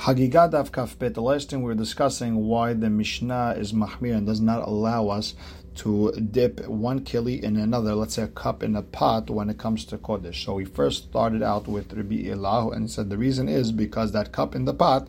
Hagigah 0.00 0.50
daf 0.50 0.70
Kafbet, 0.70 1.12
the 1.12 1.20
last 1.20 1.50
thing 1.50 1.60
we 1.60 1.66
were 1.66 1.74
discussing 1.74 2.46
why 2.46 2.72
the 2.72 2.88
Mishnah 2.88 3.56
is 3.58 3.74
Mahmir 3.74 4.16
and 4.16 4.26
does 4.26 4.40
not 4.40 4.66
allow 4.66 5.08
us 5.08 5.34
to 5.74 6.10
dip 6.12 6.66
one 6.66 7.00
keli 7.00 7.42
in 7.42 7.58
another, 7.58 7.94
let's 7.94 8.14
say 8.14 8.22
a 8.22 8.28
cup 8.28 8.62
in 8.62 8.76
a 8.76 8.80
pot 8.80 9.28
when 9.28 9.50
it 9.50 9.58
comes 9.58 9.84
to 9.84 9.98
Kodesh. 9.98 10.42
So 10.42 10.54
we 10.54 10.64
first 10.64 11.10
started 11.10 11.42
out 11.42 11.68
with 11.68 11.92
Rabbi 11.92 12.30
Elah 12.30 12.70
and 12.70 12.90
said 12.90 13.10
the 13.10 13.18
reason 13.18 13.46
is 13.46 13.72
because 13.72 14.12
that 14.12 14.32
cup 14.32 14.54
in 14.54 14.64
the 14.64 14.72
pot 14.72 15.06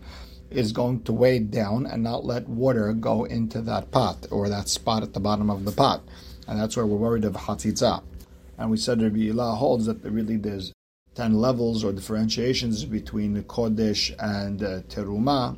is 0.49 0.73
going 0.73 1.03
to 1.03 1.13
weigh 1.13 1.39
down 1.39 1.85
and 1.85 2.03
not 2.03 2.25
let 2.25 2.49
water 2.49 2.91
go 2.91 3.23
into 3.23 3.61
that 3.61 3.91
pot 3.91 4.27
or 4.29 4.49
that 4.49 4.67
spot 4.67 5.03
at 5.03 5.13
the 5.13 5.21
bottom 5.21 5.49
of 5.49 5.63
the 5.63 5.71
pot. 5.71 6.01
And 6.49 6.59
that's 6.59 6.75
where 6.75 6.85
we're 6.85 6.97
worried 6.97 7.23
of 7.23 7.35
Hatzitza. 7.35 8.03
And 8.57 8.69
we 8.69 8.75
said 8.75 9.01
Rabbi 9.01 9.29
Elah 9.29 9.55
holds 9.55 9.85
that 9.85 10.03
really 10.03 10.35
there's 10.35 10.73
10 11.21 11.35
levels 11.35 11.83
or 11.83 11.93
differentiations 11.93 12.83
between 12.83 13.33
the 13.33 13.43
Kodesh 13.43 14.11
and 14.17 14.63
uh, 14.63 14.81
Teruma 14.89 15.55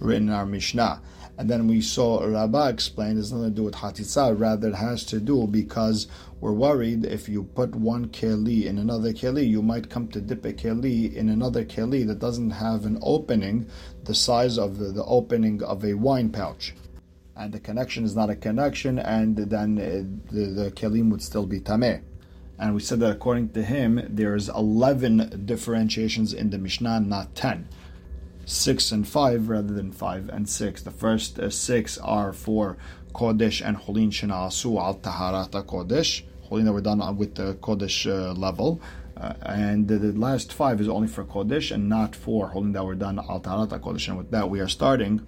written 0.00 0.26
in 0.26 0.34
our 0.34 0.44
Mishnah. 0.44 1.00
And 1.38 1.48
then 1.48 1.68
we 1.68 1.80
saw 1.80 2.24
Rabbah 2.24 2.70
explain 2.70 3.16
it's 3.16 3.30
nothing 3.30 3.50
to 3.50 3.54
do 3.54 3.62
with 3.62 3.76
Hatzitza, 3.76 4.36
rather 4.36 4.70
it 4.70 4.74
has 4.74 5.04
to 5.04 5.20
do 5.20 5.46
because 5.46 6.08
we're 6.40 6.54
worried 6.54 7.04
if 7.04 7.28
you 7.28 7.44
put 7.44 7.72
one 7.76 8.08
keli 8.08 8.64
in 8.64 8.78
another 8.78 9.12
keli, 9.12 9.48
you 9.48 9.62
might 9.62 9.90
come 9.90 10.08
to 10.08 10.20
dip 10.20 10.44
a 10.44 10.52
keli 10.52 11.14
in 11.14 11.28
another 11.28 11.64
keli 11.64 12.04
that 12.08 12.18
doesn't 12.18 12.50
have 12.50 12.84
an 12.84 12.98
opening 13.00 13.68
the 14.02 14.14
size 14.16 14.58
of 14.58 14.78
the, 14.78 14.86
the 14.86 15.04
opening 15.04 15.62
of 15.62 15.84
a 15.84 15.94
wine 15.94 16.30
pouch. 16.30 16.74
And 17.36 17.52
the 17.52 17.60
connection 17.60 18.02
is 18.02 18.16
not 18.16 18.28
a 18.28 18.34
connection, 18.34 18.98
and 18.98 19.36
then 19.36 19.78
uh, 19.78 20.34
the, 20.34 20.46
the 20.46 20.70
kelim 20.72 21.12
would 21.12 21.22
still 21.22 21.46
be 21.46 21.60
tameh. 21.60 22.02
And 22.60 22.74
we 22.74 22.80
said 22.80 23.00
that 23.00 23.10
according 23.10 23.48
to 23.50 23.62
him, 23.62 24.06
there's 24.06 24.50
11 24.50 25.44
differentiations 25.46 26.34
in 26.34 26.50
the 26.50 26.58
Mishnah, 26.58 27.00
not 27.00 27.34
10. 27.34 27.66
6 28.44 28.92
and 28.92 29.08
5 29.08 29.48
rather 29.48 29.72
than 29.72 29.90
5 29.90 30.28
and 30.28 30.46
6. 30.46 30.82
The 30.82 30.90
first 30.90 31.38
uh, 31.38 31.48
6 31.48 31.98
are 31.98 32.34
for 32.34 32.76
Kodesh 33.14 33.66
and 33.66 33.78
Holin 33.78 34.10
Shina'asu 34.10 34.78
al 34.78 34.96
Taharata 34.96 35.64
Kodesh. 35.64 36.22
Holin 36.42 36.66
that 36.66 36.72
were 36.72 36.82
done 36.82 37.16
with 37.16 37.34
the 37.36 37.54
Kodesh 37.54 38.06
uh, 38.06 38.34
level. 38.34 38.80
Uh, 39.16 39.32
and 39.42 39.88
the, 39.88 39.98
the, 39.98 40.12
last 40.12 40.52
five 40.52 40.82
is 40.82 40.88
only 40.88 41.08
for 41.08 41.24
Kodesh 41.24 41.70
and 41.70 41.88
not 41.88 42.14
for 42.14 42.48
Holin 42.48 42.72
that 42.72 42.84
were 42.84 42.94
done 42.94 43.18
al 43.18 43.40
Taharata 43.40 43.80
Kodesh. 43.80 44.08
And 44.08 44.18
with 44.18 44.30
that, 44.32 44.50
we 44.50 44.60
are 44.60 44.68
starting 44.68 45.26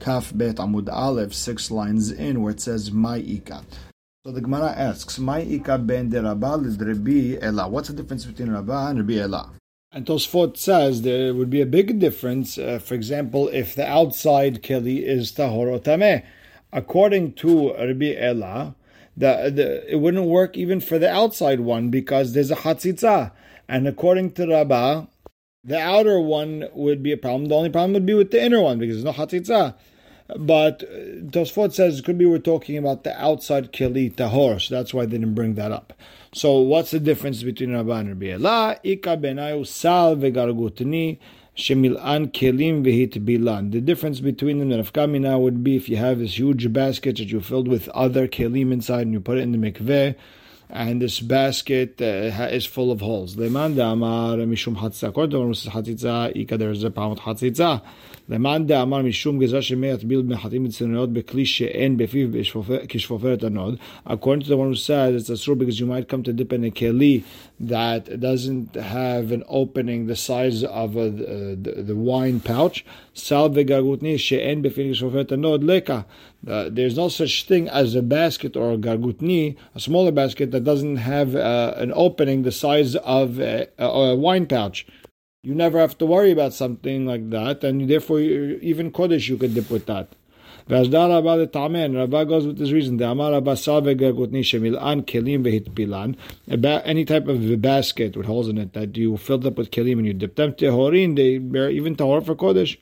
Kaf 0.00 0.32
Bet 0.34 0.56
Amud 0.56 0.92
Aleph, 0.92 1.32
six 1.32 1.70
lines 1.70 2.10
in, 2.10 2.42
where 2.42 2.52
it 2.52 2.60
says 2.60 2.90
Ma'ika. 2.90 3.64
So 4.26 4.32
the 4.32 4.40
Gemara 4.40 4.70
asks, 4.70 5.18
Ma'ika 5.18 5.86
ben 5.86 6.08
de 6.08 6.22
Rabba 6.22 6.56
Rabbi. 6.56 7.66
What's 7.66 7.88
the 7.88 7.94
difference 7.94 8.24
between 8.24 8.50
Rabba 8.50 8.86
and 8.88 9.00
Rabbi 9.00 9.20
Ela? 9.20 9.50
And 9.92 10.06
Tosfot 10.06 10.56
says 10.56 11.02
there 11.02 11.34
would 11.34 11.50
be 11.50 11.60
a 11.60 11.66
big 11.66 11.98
difference, 11.98 12.56
uh, 12.56 12.78
for 12.78 12.94
example, 12.94 13.48
if 13.48 13.74
the 13.74 13.86
outside 13.86 14.62
keli 14.62 15.02
is 15.02 15.32
tahor 15.32 15.70
or 15.70 15.78
tameh. 15.78 16.24
According 16.72 17.34
to 17.34 17.74
Rabbi 17.74 18.14
Ela, 18.16 18.74
the, 19.14 19.52
the, 19.54 19.92
it 19.92 19.96
wouldn't 19.96 20.24
work 20.24 20.56
even 20.56 20.80
for 20.80 20.98
the 20.98 21.10
outside 21.10 21.60
one 21.60 21.90
because 21.90 22.32
there's 22.32 22.50
a 22.50 22.56
hatzitza. 22.56 23.30
And 23.68 23.86
according 23.86 24.32
to 24.32 24.46
Rabba, 24.46 25.06
the 25.62 25.78
outer 25.78 26.18
one 26.18 26.64
would 26.72 27.02
be 27.02 27.12
a 27.12 27.18
problem. 27.18 27.50
The 27.50 27.56
only 27.56 27.68
problem 27.68 27.92
would 27.92 28.06
be 28.06 28.14
with 28.14 28.30
the 28.30 28.42
inner 28.42 28.62
one 28.62 28.78
because 28.78 29.02
there's 29.02 29.18
no 29.18 29.22
hatzitza. 29.22 29.74
But 30.26 30.82
uh, 30.84 30.86
Tosfot 31.30 31.74
says 31.74 31.98
it 31.98 32.04
could 32.04 32.16
be 32.16 32.24
we're 32.24 32.38
talking 32.38 32.78
about 32.78 33.04
the 33.04 33.20
outside 33.22 33.72
keli 33.72 34.14
tahor, 34.14 34.60
so 34.60 34.74
that's 34.74 34.94
why 34.94 35.04
they 35.04 35.18
didn't 35.18 35.34
bring 35.34 35.54
that 35.54 35.70
up. 35.70 35.92
So 36.32 36.58
what's 36.58 36.92
the 36.92 37.00
difference 37.00 37.42
between 37.42 37.72
Rabba 37.72 37.92
and 37.92 38.08
Rabbi? 38.08 38.78
Ika 38.82 39.16
benayu 39.18 39.66
sal 39.66 40.16
vegargutni 40.16 41.18
shemil'an 41.56 42.32
kelim 42.32 42.82
vehit 42.82 43.22
bilan. 43.24 43.72
The 43.72 43.82
difference 43.82 44.20
between 44.20 44.60
them, 44.60 44.70
the 44.70 44.76
nafkamina 44.76 45.38
would 45.38 45.62
be 45.62 45.76
if 45.76 45.90
you 45.90 45.98
have 45.98 46.18
this 46.18 46.38
huge 46.38 46.72
basket 46.72 47.18
that 47.18 47.30
you 47.30 47.42
filled 47.42 47.68
with 47.68 47.90
other 47.90 48.26
kelim 48.26 48.72
inside 48.72 49.02
and 49.02 49.12
you 49.12 49.20
put 49.20 49.36
it 49.36 49.42
in 49.42 49.52
the 49.52 49.58
mikveh, 49.58 50.14
and 50.70 51.00
this 51.00 51.20
basket 51.20 52.00
uh, 52.00 52.48
is 52.50 52.66
full 52.66 52.90
of 52.90 53.00
holes. 53.00 53.36
Leman 53.36 53.78
amar 53.78 54.36
mishum 54.36 54.76
hatzitza. 54.76 55.08
According 55.08 55.30
to 55.30 55.36
Rambam, 55.36 55.70
hatzitza, 55.70 56.36
ika 56.36 56.56
there 56.56 56.70
is 56.70 56.82
a 56.82 56.90
problem 56.90 57.10
with 57.10 57.20
hatzitza. 57.20 57.82
Leman 58.28 58.70
amar 58.70 59.02
mishum 59.02 59.38
gezah 59.38 59.60
shemeyat 59.60 60.06
bil 60.08 60.22
mechatim 60.22 60.66
mitzvot 60.66 61.12
bekli 61.12 61.46
she'en 61.46 61.98
befiv 61.98 62.32
kishfoferet 62.88 63.40
anod. 63.40 63.78
According 64.06 64.44
to 64.44 64.48
the 64.48 64.56
one 64.56 64.68
who 64.68 64.74
says 64.74 65.14
it's 65.14 65.30
a 65.30 65.34
asur 65.34 65.58
because 65.58 65.78
you 65.78 65.86
might 65.86 66.08
come 66.08 66.22
to 66.22 66.32
dip 66.32 66.52
in 66.52 66.64
a 66.64 66.70
keli 66.70 67.24
that 67.60 68.20
doesn't 68.20 68.74
have 68.74 69.30
an 69.32 69.44
opening 69.48 70.06
the 70.06 70.16
size 70.16 70.64
of 70.64 70.96
a, 70.96 71.00
uh, 71.00 71.08
the, 71.60 71.84
the 71.86 71.94
wine 71.94 72.40
pouch. 72.40 72.84
סל 73.15 73.47
וגרגותני 73.53 74.17
שאין 74.17 74.61
בפיו 74.61 74.91
כשפופרת 74.91 75.31
הנוד 75.31 75.63
לקה. 75.63 76.01
There's 76.45 76.95
no 76.95 77.09
such 77.09 77.43
thing 77.47 77.67
as 77.67 77.95
a 77.95 78.01
basket 78.01 78.55
or 78.55 78.71
a 78.71 78.77
gargutni, 78.77 79.55
a 79.75 79.79
smaller 79.79 80.11
basket 80.11 80.51
that 80.51 80.63
doesn't 80.63 80.97
have 80.97 81.35
uh, 81.35 81.73
an 81.75 81.91
opening 81.93 82.43
the 82.43 82.51
size 82.51 82.95
of 82.95 83.39
a, 83.39 83.67
a 83.77 84.15
wine 84.15 84.45
pouch 84.45 84.85
you 85.41 85.55
never 85.55 85.79
have 85.79 85.97
to 85.97 86.05
worry 86.05 86.31
about 86.31 86.53
something 86.53 87.05
like 87.05 87.29
that, 87.29 87.63
and 87.63 87.89
therefore 87.89 88.19
even 88.19 88.91
Kodesh 88.91 89.29
you 89.29 89.37
could 89.37 89.53
dip 89.53 89.69
with 89.69 89.85
that. 89.85 90.09
V'azdar 90.67 91.09
Rabba 91.09 91.37
the 91.39 91.47
Tamen, 91.47 91.95
Rabba 91.95 92.25
goes 92.25 92.45
with 92.45 92.57
this 92.57 92.71
reason. 92.71 92.97
The 92.97 93.09
Amar 93.09 93.31
Rabba 93.31 93.55
Salve 93.55 93.85
Gagutni 93.85 94.41
Shemil'an 94.41 95.03
Kelim 95.05 95.43
Vehitpilan. 95.43 96.15
Any 96.85 97.05
type 97.05 97.27
of 97.27 97.61
basket 97.61 98.17
with 98.17 98.25
holes 98.25 98.49
in 98.49 98.57
it 98.57 98.73
that 98.73 98.95
you 98.97 99.15
filled 99.17 99.45
up 99.45 99.57
with 99.57 99.71
Kelim 99.71 99.93
and 99.93 100.05
you 100.05 100.13
dip 100.13 100.35
them 100.35 100.53
Tehorin, 100.53 101.15
they 101.15 101.37
bear 101.37 101.71
even 101.71 101.95
Tahor 101.95 102.23
for 102.23 102.35
Kodesh. 102.35 102.77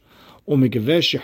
And 0.46 0.64
if 0.64 0.78
there's 0.78 1.14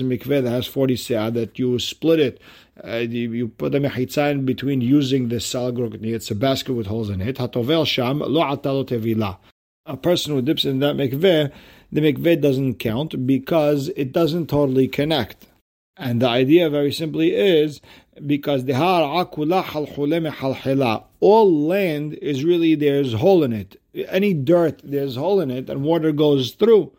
a 0.00 0.04
mikveh 0.04 0.42
that 0.42 0.50
has 0.50 0.66
40 0.66 0.96
se'ah, 0.96 1.32
that 1.32 1.58
you 1.58 1.78
split 1.78 2.20
it, 2.20 2.40
uh, 2.84 2.96
you 2.96 3.48
put 3.48 3.72
the 3.72 3.78
mechitza 3.78 4.30
in 4.30 4.44
between 4.44 4.80
using 4.80 5.28
the 5.28 5.40
sal 5.40 5.72
gargutni. 5.72 6.12
It's 6.14 6.30
a 6.30 6.34
basket 6.34 6.74
with 6.74 6.86
holes 6.86 7.08
in 7.08 7.20
it. 7.20 7.36
Hatovel 7.36 7.86
sham 7.86 8.18
lo 8.18 8.42
atalot 8.42 8.88
evila. 8.88 9.38
A 9.86 9.96
person 9.96 10.34
who 10.34 10.42
dips 10.42 10.64
in 10.64 10.80
that 10.80 10.96
mikveh, 10.96 11.50
the 11.90 12.00
mikveh 12.00 12.40
doesn't 12.40 12.74
count 12.74 13.26
because 13.26 13.88
it 13.96 14.12
doesn't 14.12 14.48
totally 14.48 14.86
connect. 14.86 15.46
And 15.96 16.22
the 16.22 16.28
idea, 16.28 16.70
very 16.70 16.92
simply, 16.92 17.34
is 17.34 17.80
because 18.26 18.66
the 18.66 18.74
har 18.74 19.02
all 21.20 21.66
land 21.66 22.14
is 22.14 22.44
really 22.44 22.74
there's 22.74 23.14
hole 23.14 23.42
in 23.42 23.52
it. 23.52 23.80
Any 24.08 24.34
dirt 24.34 24.80
there's 24.84 25.16
hole 25.16 25.40
in 25.40 25.50
it 25.50 25.70
and 25.70 25.82
water 25.82 26.12
goes 26.12 26.52
through. 26.52 26.92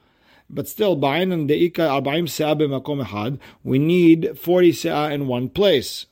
But 0.49 0.67
still, 0.67 0.97
ba'ayin 0.97 1.31
and 1.31 1.49
de'ika 1.49 2.01
abayim 2.01 2.27
se'ah 2.27 2.57
be'makom 2.57 3.05
echad, 3.05 3.39
we 3.63 3.79
need 3.79 4.37
40 4.37 4.71
se'ah 4.71 5.11
in 5.11 5.27
one 5.27 5.49
place. 5.49 6.05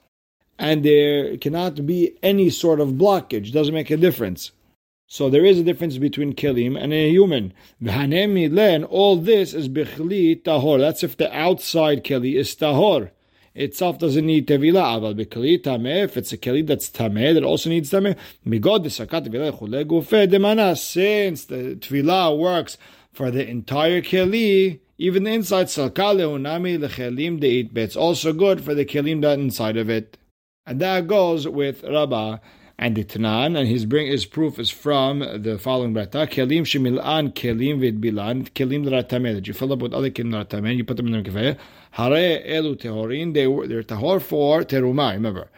And 0.58 0.86
there 0.86 1.38
cannot 1.38 1.86
be 1.86 2.16
any 2.24 2.50
sort 2.50 2.80
of 2.80 2.90
blockage, 2.90 3.52
doesn't 3.52 3.74
make 3.74 3.92
a 3.92 3.98
difference. 3.98 4.52
So 5.08 5.30
there 5.30 5.46
is 5.46 5.60
a 5.60 5.64
difference 5.64 5.98
between 5.98 6.34
kelim 6.34 6.82
and 6.82 6.94
a 6.94 7.10
human. 7.10 7.54
And 7.86 8.86
all 8.86 9.18
this 9.18 9.54
is 9.54 9.68
bichli 9.68 10.42
tahor. 10.42 10.80
That's 10.80 11.04
if 11.04 11.18
the 11.18 11.36
outside 11.36 12.04
keli 12.04 12.36
is 12.36 12.56
tahor 12.56 13.12
itself 13.56 14.00
doesn't 14.00 14.26
need 14.26 14.48
tevila. 14.48 15.00
Aval 15.00 15.26
bekli 15.26 15.62
tameh, 15.62 16.04
if 16.04 16.18
it's 16.18 16.34
a 16.34 16.38
keli 16.38 16.66
that's 16.66 16.90
tameh, 16.90 17.34
that 17.34 17.44
also 17.44 17.70
needs 17.70 17.92
tameh. 17.92 18.18
Migod 18.46 18.86
desakat 18.86 19.28
tevila 19.28 19.58
chule 19.58 19.86
gufe 19.86 20.28
demana. 20.28 20.78
Since 20.78 21.46
the 21.46 21.76
tevila 21.76 22.38
works 22.38 22.78
for 23.12 23.32
the 23.32 23.48
entire 23.48 24.02
keli, 24.02 24.80
even 24.98 25.24
the 25.24 25.32
inside 25.32 25.68
salkale 25.68 26.26
unami 26.26 26.78
lechelim 26.78 27.40
deit. 27.42 27.76
It's 27.78 27.96
also 27.96 28.34
good 28.34 28.64
for 28.64 28.74
the 28.74 28.86
kelim 28.86 29.22
that 29.22 29.40
inside 29.40 29.78
of 29.78 29.90
it, 29.90 30.18
and 30.66 30.80
that 30.80 31.08
goes 31.08 31.48
with 31.48 31.84
Rabbah 31.84 32.38
and 32.82 32.96
the 32.96 33.04
Tanan, 33.04 33.56
and 33.56 33.68
his 33.68 33.86
bring 33.86 34.08
his 34.08 34.26
proof 34.26 34.58
is 34.58 34.72
from 34.72 35.20
the 35.20 35.60
following 35.60 35.94
brata: 35.94 36.28
kelim 36.28 36.64
shemilan 36.64 37.32
kelim 37.32 37.80
vidbilan 37.80 38.50
kelim 38.50 38.90
that 38.90 39.10
that 39.10 39.48
you 39.48 39.54
fill 39.54 39.72
up 39.72 39.80
with 39.80 39.94
other 39.94 40.10
kelim 40.10 40.32
that 40.50 40.74
you 40.74 40.84
put 40.84 40.98
them 40.98 41.14
in 41.14 41.24
the 41.24 41.30
mikveh. 41.30 41.58
Hare 41.92 42.42
elu 42.44 42.76
tehorin, 42.76 43.36
they 43.36 43.46
were 43.46 43.68
they're 43.68 43.84
tahor 43.84 44.20
for 44.20 44.64
teruma. 44.64 45.14
Remember. 45.14 45.52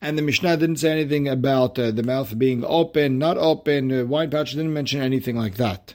And 0.00 0.16
the 0.16 0.22
Mishnah 0.22 0.56
didn't 0.56 0.76
say 0.76 0.90
anything 0.90 1.28
about 1.28 1.78
uh, 1.78 1.90
the 1.90 2.02
mouth 2.02 2.38
being 2.38 2.64
open, 2.64 3.18
not 3.18 3.36
open. 3.36 3.92
Uh, 3.92 4.04
wine 4.06 4.30
pouch 4.30 4.52
didn't 4.52 4.72
mention 4.72 5.02
anything 5.02 5.36
like 5.36 5.56
that. 5.56 5.94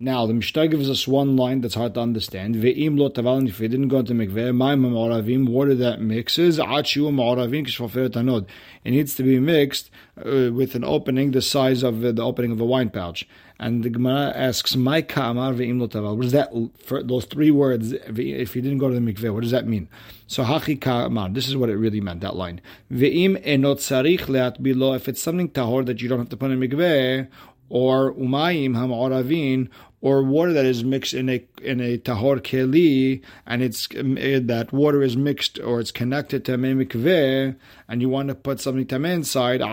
Now, 0.00 0.26
the 0.26 0.32
Mishnah 0.32 0.68
gives 0.68 0.88
us 0.88 1.08
one 1.08 1.36
line 1.36 1.60
that's 1.60 1.74
hard 1.74 1.94
to 1.94 2.00
understand. 2.00 2.54
Ve'im 2.54 2.96
lo 2.96 3.10
tavaln, 3.10 3.48
if 3.48 3.60
it 3.60 3.66
didn't 3.66 3.88
go 3.88 4.00
to 4.00 4.14
the 4.14 4.26
mikveh, 4.26 4.54
ma'im 4.54 4.82
ma'oravim, 4.82 5.48
water 5.48 5.74
that 5.74 6.00
mixes, 6.00 6.60
achiu 6.60 7.12
ma'oravim 7.12 7.66
kishfoferet 7.66 8.10
anod. 8.10 8.46
It 8.84 8.92
needs 8.92 9.16
to 9.16 9.24
be 9.24 9.40
mixed 9.40 9.90
uh, 10.24 10.52
with 10.52 10.76
an 10.76 10.84
opening 10.84 11.32
the 11.32 11.42
size 11.42 11.82
of 11.82 12.04
uh, 12.04 12.12
the 12.12 12.22
opening 12.22 12.52
of 12.52 12.60
a 12.60 12.64
wine 12.64 12.90
pouch. 12.90 13.26
And 13.58 13.82
the 13.82 13.90
Gemara 13.90 14.32
asks, 14.36 14.76
"My 14.76 15.02
ka'amar 15.02 15.52
ve'im 15.52 15.80
lo 15.80 15.88
taval." 15.88 16.14
What 16.14 16.22
does 16.22 16.30
that? 16.30 16.52
For 16.84 17.02
those 17.02 17.24
three 17.24 17.50
words, 17.50 17.92
if 17.92 18.54
you 18.54 18.62
didn't 18.62 18.78
go 18.78 18.88
to 18.88 18.94
the 18.94 19.00
mikveh, 19.00 19.34
what 19.34 19.42
does 19.42 19.50
that 19.50 19.66
mean? 19.66 19.88
So 20.28 20.44
hachi 20.44 20.80
ka'amar. 20.80 21.30
This 21.30 21.48
is 21.48 21.56
what 21.56 21.70
it 21.70 21.76
really 21.76 22.00
meant. 22.00 22.20
That 22.20 22.36
line. 22.36 22.60
Ve'im 22.88 23.44
enot 23.44 23.78
sarich 23.78 24.28
leat 24.28 24.62
bilo. 24.62 24.94
If 24.94 25.08
it's 25.08 25.20
something 25.20 25.48
tahor 25.48 25.84
that 25.86 26.00
you 26.00 26.08
don't 26.08 26.20
have 26.20 26.28
to 26.28 26.36
put 26.36 26.52
in 26.52 26.60
mikveh, 26.60 27.26
or 27.70 28.14
umayim 28.14 28.74
ham'oravin, 28.74 29.68
or 30.00 30.22
water 30.22 30.52
that 30.52 30.64
is 30.64 30.84
mixed 30.84 31.12
in 31.12 31.28
a 31.28 31.44
in 31.62 31.80
a 31.80 31.98
tahor 31.98 32.40
keli, 32.40 33.20
and 33.46 33.62
it's 33.62 33.88
eh, 33.94 34.38
that 34.42 34.72
water 34.72 35.02
is 35.02 35.16
mixed 35.16 35.58
or 35.58 35.80
it's 35.80 35.90
connected 35.90 36.44
to 36.44 36.54
a 36.54 36.58
mikveh, 36.58 37.56
and 37.88 38.00
you 38.00 38.08
want 38.08 38.28
to 38.28 38.34
put 38.34 38.60
something 38.60 38.86
tameh 38.86 39.12
inside, 39.12 39.60
that 39.60 39.66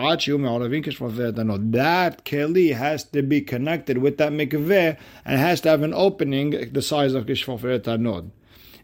keli 2.24 2.74
has 2.74 3.04
to 3.04 3.22
be 3.22 3.40
connected 3.40 3.98
with 3.98 4.18
that 4.18 4.32
mikveh 4.32 4.96
and 5.24 5.38
has 5.38 5.60
to 5.60 5.68
have 5.68 5.82
an 5.82 5.94
opening 5.94 6.72
the 6.72 6.82
size 6.82 7.14
of 7.14 7.26
kishfoferet 7.26 7.82
anod. 7.82 8.30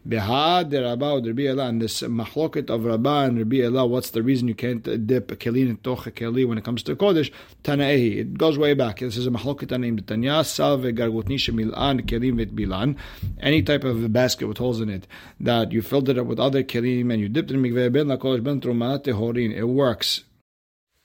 Behad 0.05 0.73
Rabba 0.73 1.21
Rabbi 1.25 1.45
Ela, 1.45 1.67
and 1.67 1.81
this 1.81 2.01
machloket 2.01 2.69
of 2.69 2.83
Rabba 2.83 3.27
and 3.27 3.37
Rabbi 3.37 3.61
Ela, 3.61 3.85
what's 3.87 4.09
the 4.09 4.21
reason 4.21 4.49
you 4.49 4.55
can't 4.55 4.83
dip 5.07 5.31
a 5.31 5.35
kelin 5.35 5.69
in 5.69 5.77
toch 5.77 6.07
a 6.07 6.11
keli 6.11 6.45
when 6.47 6.57
it 6.57 6.63
comes 6.63 6.83
to 6.83 6.95
Kodesh? 6.95 7.31
Tanaehi. 7.63 8.17
It 8.17 8.37
goes 8.37 8.57
way 8.57 8.73
back. 8.73 8.99
This 8.99 9.15
is 9.15 9.27
a 9.27 9.31
machloket 9.31 9.77
named 9.79 10.05
Tanya, 10.05 10.43
Salve 10.43 10.93
Gargutni 10.93 11.35
Shemilan, 11.35 12.01
Kelim 12.01 12.35
Vit 12.35 12.53
Bilan. 12.53 12.97
Any 13.39 13.63
type 13.63 13.85
of 13.85 14.11
basket 14.11 14.47
with 14.47 14.57
holes 14.57 14.81
in 14.81 14.89
it 14.89 15.07
that 15.39 15.71
you 15.71 15.81
filled 15.81 16.09
it 16.09 16.17
up 16.17 16.27
with 16.27 16.39
other 16.39 16.63
kelim 16.63 17.11
and 17.11 17.21
you 17.21 17.29
dipped 17.29 17.51
it 17.51 17.53
in 17.53 17.63
mikveh 17.63 17.91
ben 17.91 18.09
la 18.09 18.17
Kodesh 18.17 18.43
ben 18.43 18.59
truma 18.59 19.01
tehorin. 19.01 19.55
It 19.55 19.65
works. 19.65 20.25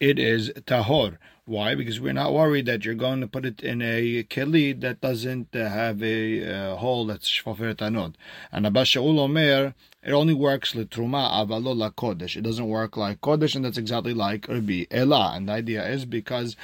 It 0.00 0.18
is 0.18 0.50
tahor. 0.66 1.18
Why? 1.48 1.74
Because 1.74 1.98
we're 1.98 2.12
not 2.12 2.34
worried 2.34 2.66
that 2.66 2.84
you're 2.84 2.94
going 2.94 3.22
to 3.22 3.26
put 3.26 3.46
it 3.46 3.62
in 3.62 3.80
a 3.80 4.22
keli 4.24 4.78
that 4.82 5.00
doesn't 5.00 5.56
uh, 5.56 5.66
have 5.70 6.02
a 6.02 6.44
uh, 6.44 6.76
hole 6.76 7.06
that's 7.06 7.26
shfofer 7.26 7.74
tanod. 7.74 8.16
And 8.52 8.66
Abba 8.66 8.82
Shaul 8.82 9.18
Omer, 9.18 9.74
it 10.02 10.12
only 10.12 10.34
works 10.34 10.74
truma 10.74 11.32
avalo 11.32 11.74
la 11.74 11.88
kodesh. 11.88 12.36
It 12.36 12.42
doesn't 12.42 12.68
work 12.68 12.98
like 12.98 13.22
kodesh, 13.22 13.56
and 13.56 13.64
that's 13.64 13.78
exactly 13.78 14.12
like 14.12 14.46
Rabbi 14.46 14.84
Ela. 14.90 15.32
And 15.34 15.48
the 15.48 15.54
idea 15.54 15.88
is 15.88 16.04
because 16.04 16.54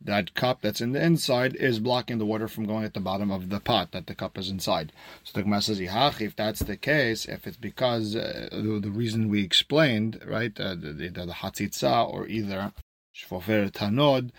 that 0.00 0.34
cup 0.34 0.62
that's 0.62 0.80
in 0.80 0.92
the 0.92 1.02
inside 1.04 1.56
is 1.56 1.80
blocking 1.80 2.18
the 2.18 2.24
water 2.24 2.46
from 2.46 2.64
going 2.64 2.84
at 2.84 2.94
the 2.94 3.00
bottom 3.00 3.32
of 3.32 3.48
the 3.48 3.58
pot 3.58 3.90
that 3.90 4.06
the 4.06 4.14
cup 4.14 4.38
is 4.38 4.48
inside. 4.48 4.92
So 5.24 5.32
the 5.34 5.42
Gemara 5.42 5.62
says, 5.62 5.80
if 5.80 6.36
that's 6.36 6.60
the 6.60 6.76
case, 6.76 7.24
if 7.24 7.44
it's 7.48 7.56
because 7.56 8.14
uh, 8.14 8.50
the, 8.52 8.78
the, 8.78 8.90
reason 8.90 9.28
we 9.30 9.42
explained, 9.42 10.22
right, 10.24 10.52
uh, 10.60 10.76
the, 10.76 10.92
the, 10.92 11.08
the 11.08 11.26
hatzitza 11.26 12.08
or 12.08 12.28
either 12.28 12.72
shfofer 13.18 13.70
tanod, 13.70 14.30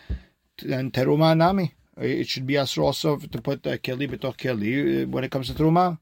then 0.61 0.91
teruma 0.91 1.35
nami. 1.35 1.73
It 1.97 2.27
should 2.29 2.47
be 2.47 2.53
asr 2.53 2.83
also 2.83 3.17
to 3.17 3.41
put 3.41 3.63
the 3.63 3.77
keli 3.77 4.09
betoch 4.09 4.37
keli 4.37 5.03
uh, 5.03 5.07
when 5.07 5.23
it 5.23 5.31
comes 5.31 5.47
to 5.47 5.53
teruma. 5.53 5.99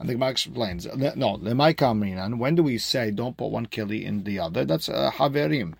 And 0.00 0.08
the 0.08 0.14
Gemara 0.14 0.30
explains, 0.30 0.86
no, 0.86 1.36
lemai 1.38 1.74
kamrinan, 1.74 2.38
when 2.38 2.54
do 2.54 2.62
we 2.62 2.78
say 2.78 3.10
don't 3.10 3.36
put 3.36 3.50
one 3.50 3.66
keli 3.66 4.04
in 4.04 4.24
the 4.24 4.38
other? 4.38 4.64
That's 4.64 4.88
uh, 4.88 5.10
haverim. 5.12 5.74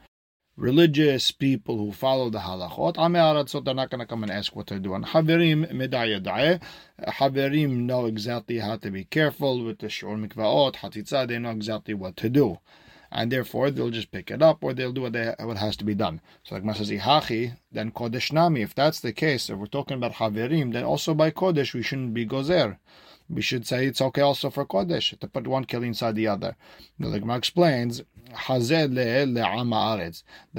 Religious 0.56 1.30
people 1.30 1.76
who 1.76 1.92
follow 1.92 2.30
the 2.30 2.40
halachot, 2.40 3.64
they're 3.64 3.74
not 3.74 3.90
going 3.90 4.00
to 4.00 4.06
come 4.06 4.24
and 4.24 4.32
ask 4.32 4.56
what 4.56 4.66
to 4.66 4.80
do. 4.80 4.92
And 4.92 5.04
Haverim 5.04 5.72
medayadae, 5.72 6.60
Haverim 7.06 7.86
know 7.86 8.06
exactly 8.06 8.58
how 8.58 8.76
to 8.78 8.90
be 8.90 9.04
careful 9.04 9.64
with 9.64 9.78
the 9.78 9.88
shor 9.88 10.16
mikvaot, 10.16 10.74
hatzitza, 10.74 11.28
they 11.28 11.38
know 11.38 11.50
exactly 11.50 11.94
what 11.94 12.16
to 12.16 12.28
do 12.28 12.58
and 13.10 13.32
therefore 13.32 13.70
they'll 13.70 13.90
just 13.90 14.10
pick 14.10 14.30
it 14.30 14.42
up 14.42 14.62
or 14.62 14.74
they'll 14.74 14.92
do 14.92 15.02
what, 15.02 15.12
they, 15.12 15.34
what 15.40 15.56
has 15.56 15.76
to 15.76 15.84
be 15.84 15.94
done. 15.94 16.20
So 16.44 16.54
like 16.54 16.64
Masas 16.64 16.96
Ihachi, 16.96 17.56
then 17.72 17.90
Kodesh 17.90 18.32
Nami, 18.32 18.62
if 18.62 18.74
that's 18.74 19.00
the 19.00 19.12
case, 19.12 19.48
if 19.48 19.58
we're 19.58 19.66
talking 19.66 19.96
about 19.96 20.14
Haverim, 20.14 20.72
then 20.72 20.84
also 20.84 21.14
by 21.14 21.30
Kodesh 21.30 21.74
we 21.74 21.82
shouldn't 21.82 22.14
be 22.14 22.26
Gozer. 22.26 22.78
We 23.30 23.42
should 23.42 23.66
say 23.66 23.86
it's 23.86 24.00
okay 24.00 24.22
also 24.22 24.48
for 24.48 24.64
Kodesh 24.64 25.18
to 25.18 25.26
put 25.26 25.46
one 25.46 25.66
kill 25.66 25.82
inside 25.82 26.14
the 26.14 26.28
other. 26.28 26.56
The 26.98 27.20
Gemara 27.20 27.36
explains, 27.36 28.02
The 28.48 29.04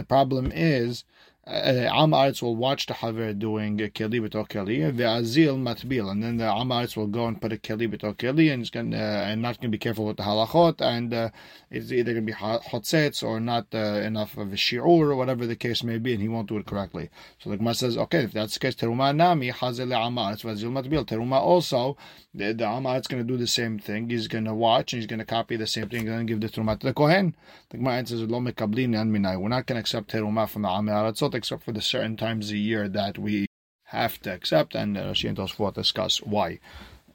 problem 0.08 0.52
is 0.54 1.04
Am 1.52 2.12
Aretz 2.12 2.44
will 2.44 2.56
watch 2.56 2.86
the 2.86 2.94
Haver 2.94 3.34
doing 3.34 3.78
Keli 3.78 4.22
B'to 4.22 4.48
Keli, 4.48 4.92
Ve'azil 4.94 5.58
Matbil, 5.58 6.12
and 6.12 6.22
then 6.22 6.38
the 6.38 6.46
Am 6.46 6.70
Aretz 6.70 6.96
will 6.96 7.08
go 7.08 7.26
and 7.26 7.42
put 7.42 7.52
a 7.52 7.58
Keli 7.58 7.92
B'to 7.92 8.16
Keli, 8.16 8.54
and, 8.54 8.72
going 8.72 8.94
uh, 8.94 8.98
and 8.98 9.42
not 9.42 9.58
going 9.60 9.72
to 9.72 9.76
be 9.76 9.80
careful 9.80 10.06
with 10.06 10.18
the 10.18 10.24
halachot, 10.24 10.80
and 10.80 11.12
uh, 11.12 11.30
it's 11.72 11.92
either 11.92 12.14
going 12.14 12.26
to 12.26 12.32
be 12.32 12.38
hotzetz 12.38 13.24
or 13.24 13.40
not 13.40 13.66
uh, 13.74 13.78
enough 13.78 14.38
of 14.38 14.54
a 14.54 14.56
shiur, 14.56 14.86
or 14.86 15.16
whatever 15.16 15.48
the 15.48 15.56
case 15.56 15.84
may 15.84 15.98
be, 15.98 16.14
and 16.14 16.22
he 16.22 16.28
won't 16.28 16.50
do 16.50 16.58
it 16.58 16.68
correctly. 16.68 17.10
So 17.40 17.50
the 17.50 17.58
Gemara 17.58 17.74
says, 17.74 17.98
okay, 17.98 18.26
if 18.26 18.32
that's 18.32 18.54
the 18.54 18.60
case, 18.60 18.76
Teruma 18.76 19.16
Nami, 19.16 19.50
Hazel 19.50 19.92
Am 19.92 20.16
Aretz, 20.16 20.44
Ve'azil 20.44 20.72
Matbil. 20.72 21.06
Teruma 21.06 21.40
also, 21.40 21.98
the, 22.36 22.54
the 22.54 22.68
Am 22.68 22.84
Aretz 22.84 23.08
going 23.08 23.26
to 23.26 23.28
do 23.28 23.38
the 23.38 23.48
same 23.48 23.80
thing. 23.80 24.08
He's 24.10 24.28
going 24.28 24.46
to 24.46 24.54
watch, 24.54 24.94
and 24.94 25.02
he's 25.02 25.08
going 25.08 25.20
to 25.20 25.26
copy 25.26 25.56
the 25.56 25.66
same 25.66 25.90
thing, 25.90 26.08
and 26.08 26.20
then 26.20 26.26
give 26.28 26.42
the 26.42 26.50
Teruma 26.50 26.80
to 26.80 26.86
the 26.86 26.94
Kohen. 26.94 27.36
The 27.70 27.78
Gemara 27.78 28.06
says, 28.06 28.22
Lo 28.22 28.40
Mekablin 28.40 28.94
We're 29.40 29.50
not 29.50 29.66
going 29.66 29.78
to 29.78 29.80
accept 29.80 30.12
Teruma 30.12 30.48
from 30.48 30.62
the 30.62 30.70
Am 30.70 30.86
Aretzot, 30.86 31.39
except 31.40 31.64
for 31.64 31.72
the 31.72 31.82
certain 31.82 32.16
times 32.16 32.52
a 32.52 32.58
year 32.58 32.88
that 32.88 33.18
we 33.18 33.48
have 33.86 34.22
to 34.22 34.32
accept, 34.32 34.76
and 34.76 34.98
uh, 34.98 35.06
Rashi 35.06 35.28
and 35.28 35.38
Tosfot 35.38 35.74
discuss 35.74 36.22
why. 36.22 36.60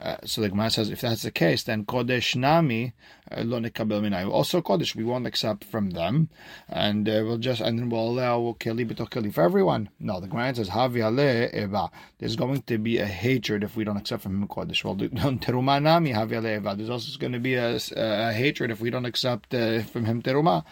Uh, 0.00 0.16
so 0.24 0.40
the 0.40 0.48
Gemara 0.48 0.70
says, 0.70 0.90
if 0.90 1.00
that's 1.00 1.22
the 1.22 1.30
case, 1.30 1.62
then 1.62 1.84
Kodesh 1.84 2.34
Nami 2.36 2.92
uh, 3.30 3.42
lo 3.42 3.60
nekabel 3.60 4.02
minayu. 4.02 4.30
Also 4.30 4.60
Kodesh, 4.60 4.94
we 4.94 5.04
won't 5.04 5.26
accept 5.26 5.64
from 5.64 5.90
them, 5.90 6.28
and 6.68 7.08
uh, 7.08 7.22
we'll 7.24 7.38
just 7.38 7.60
and 7.60 7.78
then 7.78 7.88
we'll 7.88 8.08
allow 8.08 8.56
keli 8.58 8.86
b'toch 8.86 9.08
keli 9.08 9.32
for 9.32 9.42
everyone. 9.42 9.88
No, 10.00 10.20
the 10.20 10.26
Gemara 10.26 10.54
says 10.54 10.70
Havi 10.70 11.54
eva. 11.54 11.90
There's 12.18 12.36
going 12.36 12.62
to 12.62 12.76
be 12.76 12.98
a 12.98 13.06
hatred 13.06 13.62
if 13.62 13.76
we 13.76 13.84
don't 13.84 13.96
accept 13.96 14.24
from 14.24 14.42
him 14.42 14.48
Kodesh. 14.48 14.84
Well, 14.84 14.96
teruma 15.38 15.80
nami 15.80 16.12
Havi 16.12 16.44
eva. 16.44 16.74
There's 16.76 16.90
also 16.90 17.16
going 17.18 17.32
to 17.32 17.38
be 17.38 17.54
a, 17.54 17.78
a, 17.96 18.32
hatred 18.32 18.70
if 18.70 18.80
we 18.80 18.90
don't 18.90 19.06
accept 19.06 19.54
uh, 19.54 19.82
from 19.84 20.04
him 20.04 20.22
teruma. 20.22 20.64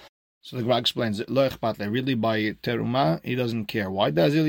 So 0.44 0.56
the 0.56 0.62
Gemara 0.62 0.78
explains 0.78 1.20
it. 1.20 1.30
Lo 1.30 1.48
really 1.78 2.14
by 2.14 2.40
teruma, 2.64 3.24
he 3.24 3.36
doesn't 3.36 3.66
care. 3.66 3.88
Why 3.88 4.10
does? 4.10 4.32
He's 4.32 4.42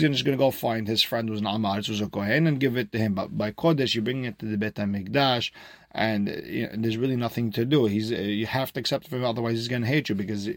just 0.00 0.24
going 0.24 0.36
to 0.36 0.36
go 0.36 0.50
find 0.50 0.88
his 0.88 1.04
friend 1.04 1.28
who's 1.28 1.38
an 1.38 1.46
amaretz 1.46 1.86
who's 1.86 2.00
a 2.00 2.08
kohen 2.08 2.48
and 2.48 2.58
give 2.58 2.76
it 2.76 2.90
to 2.90 2.98
him. 2.98 3.14
But 3.14 3.38
by 3.38 3.52
kodesh, 3.52 3.94
you 3.94 4.02
bring 4.02 4.24
it 4.24 4.40
to 4.40 4.46
the 4.46 4.58
bet 4.58 4.74
hamikdash, 4.74 5.52
and 5.92 6.28
you 6.44 6.66
know, 6.66 6.72
there's 6.78 6.96
really 6.96 7.14
nothing 7.14 7.52
to 7.52 7.64
do. 7.64 7.84
He's 7.86 8.10
uh, 8.10 8.16
you 8.16 8.46
have 8.46 8.72
to 8.72 8.80
accept 8.80 9.06
him, 9.06 9.24
otherwise 9.24 9.58
he's 9.58 9.68
going 9.68 9.82
to 9.82 9.88
hate 9.88 10.08
you. 10.08 10.16
Because 10.16 10.48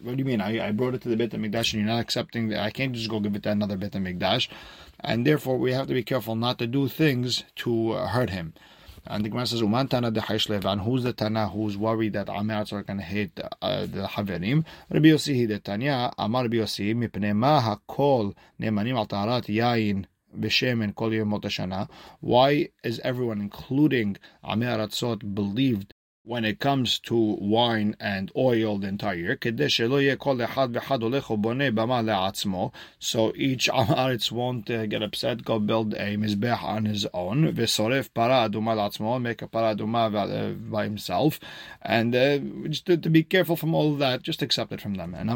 what 0.00 0.16
do 0.16 0.18
you 0.18 0.24
mean? 0.24 0.40
I, 0.40 0.68
I 0.68 0.72
brought 0.72 0.94
it 0.94 1.02
to 1.02 1.10
the 1.10 1.16
bet 1.16 1.32
hamikdash, 1.32 1.74
and 1.74 1.82
you're 1.82 1.92
not 1.92 2.00
accepting 2.00 2.48
that. 2.48 2.60
I 2.60 2.70
can't 2.70 2.94
just 2.94 3.10
go 3.10 3.20
give 3.20 3.36
it 3.36 3.42
to 3.42 3.50
another 3.50 3.76
bet 3.76 3.92
hamikdash, 3.92 4.48
and 5.00 5.26
therefore 5.26 5.58
we 5.58 5.72
have 5.72 5.88
to 5.88 5.94
be 5.94 6.02
careful 6.02 6.36
not 6.36 6.58
to 6.60 6.66
do 6.66 6.88
things 6.88 7.44
to 7.56 7.92
uh, 7.92 8.06
hurt 8.06 8.30
him. 8.30 8.54
And 9.06 9.24
the 9.24 9.28
Gemara 9.28 9.46
says, 9.46 9.60
Uman 9.60 9.88
Tana 9.88 10.10
de 10.10 10.20
who's 10.20 11.02
the 11.02 11.12
Tana 11.12 11.48
who's 11.48 11.76
worried 11.76 12.12
that 12.12 12.28
Amirats 12.28 12.72
are 12.72 12.82
going 12.82 12.98
to 12.98 13.04
hate 13.04 13.38
uh, 13.60 13.86
the 13.86 14.06
Haverim? 14.06 14.64
Rabbi 14.90 15.08
Yossi 15.08 15.46
the 15.48 15.58
Tanya, 15.58 16.12
Amar 16.18 16.42
Rabbi 16.42 16.58
Yossi, 16.58 16.94
Mipne 16.94 17.34
Ma 17.34 17.60
HaKol 17.60 18.34
Nemanim 18.60 18.96
Al 18.96 19.06
Taharat 19.06 19.46
Yain 19.46 20.06
B'Shem 20.38 20.94
Kol 20.94 21.12
Yom 21.12 21.88
Why 22.20 22.68
is 22.84 23.00
everyone, 23.00 23.40
including 23.40 24.16
Amir 24.44 24.78
Atzot, 24.78 25.34
believed 25.34 25.94
when 26.24 26.44
it 26.44 26.60
comes 26.60 27.00
to 27.00 27.36
wine 27.40 27.96
and 27.98 28.30
oil 28.36 28.78
the 28.78 28.86
entire. 28.86 29.34
So 29.34 29.50
each 33.34 33.68
Amaritz 33.68 34.30
won't 34.30 34.70
uh, 34.70 34.86
get 34.86 35.02
upset, 35.02 35.44
go 35.44 35.58
build 35.58 35.94
a 35.94 36.16
Mizbech 36.16 36.62
on 36.62 36.84
his 36.84 37.08
own, 37.12 37.52
make 39.22 39.42
a 39.42 39.48
para 39.48 40.56
by 40.70 40.84
himself, 40.84 41.40
and 41.82 42.14
uh, 42.14 42.38
just 42.68 42.86
to, 42.86 42.96
to, 42.96 43.10
be 43.10 43.24
careful 43.24 43.56
from 43.56 43.74
all 43.74 43.96
that, 43.96 44.22
just 44.22 44.42
accept 44.42 44.70
it 44.72 44.80
from 44.80 44.94
them. 44.94 45.14
And 45.14 45.28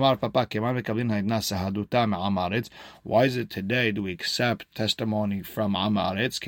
why 3.03 3.25
is 3.25 3.37
it 3.37 3.51
today 3.51 3.91
do 3.93 4.05
we 4.05 4.13
accept 4.13 4.75
testimony 4.75 5.43
from 5.43 5.75
Amaritz? 5.75 6.41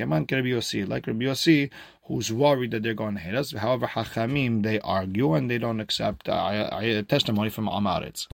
Like 0.88 1.06
Yossi, 1.06 1.70
who's 2.08 2.32
worried 2.32 2.70
that 2.70 2.82
they're 2.82 2.94
going 2.94 3.14
to 3.14 3.20
hate 3.20 3.34
us. 3.34 3.52
However, 3.52 3.86
Hachamim, 3.86 4.62
they 4.62 4.80
argue 4.80 5.34
and 5.34 5.50
they 5.50 5.58
don't 5.58 5.80
accept 5.80 6.28
uh, 6.28 7.02
testimony 7.02 7.50
from 7.50 7.68
Amaritz. 7.68 8.26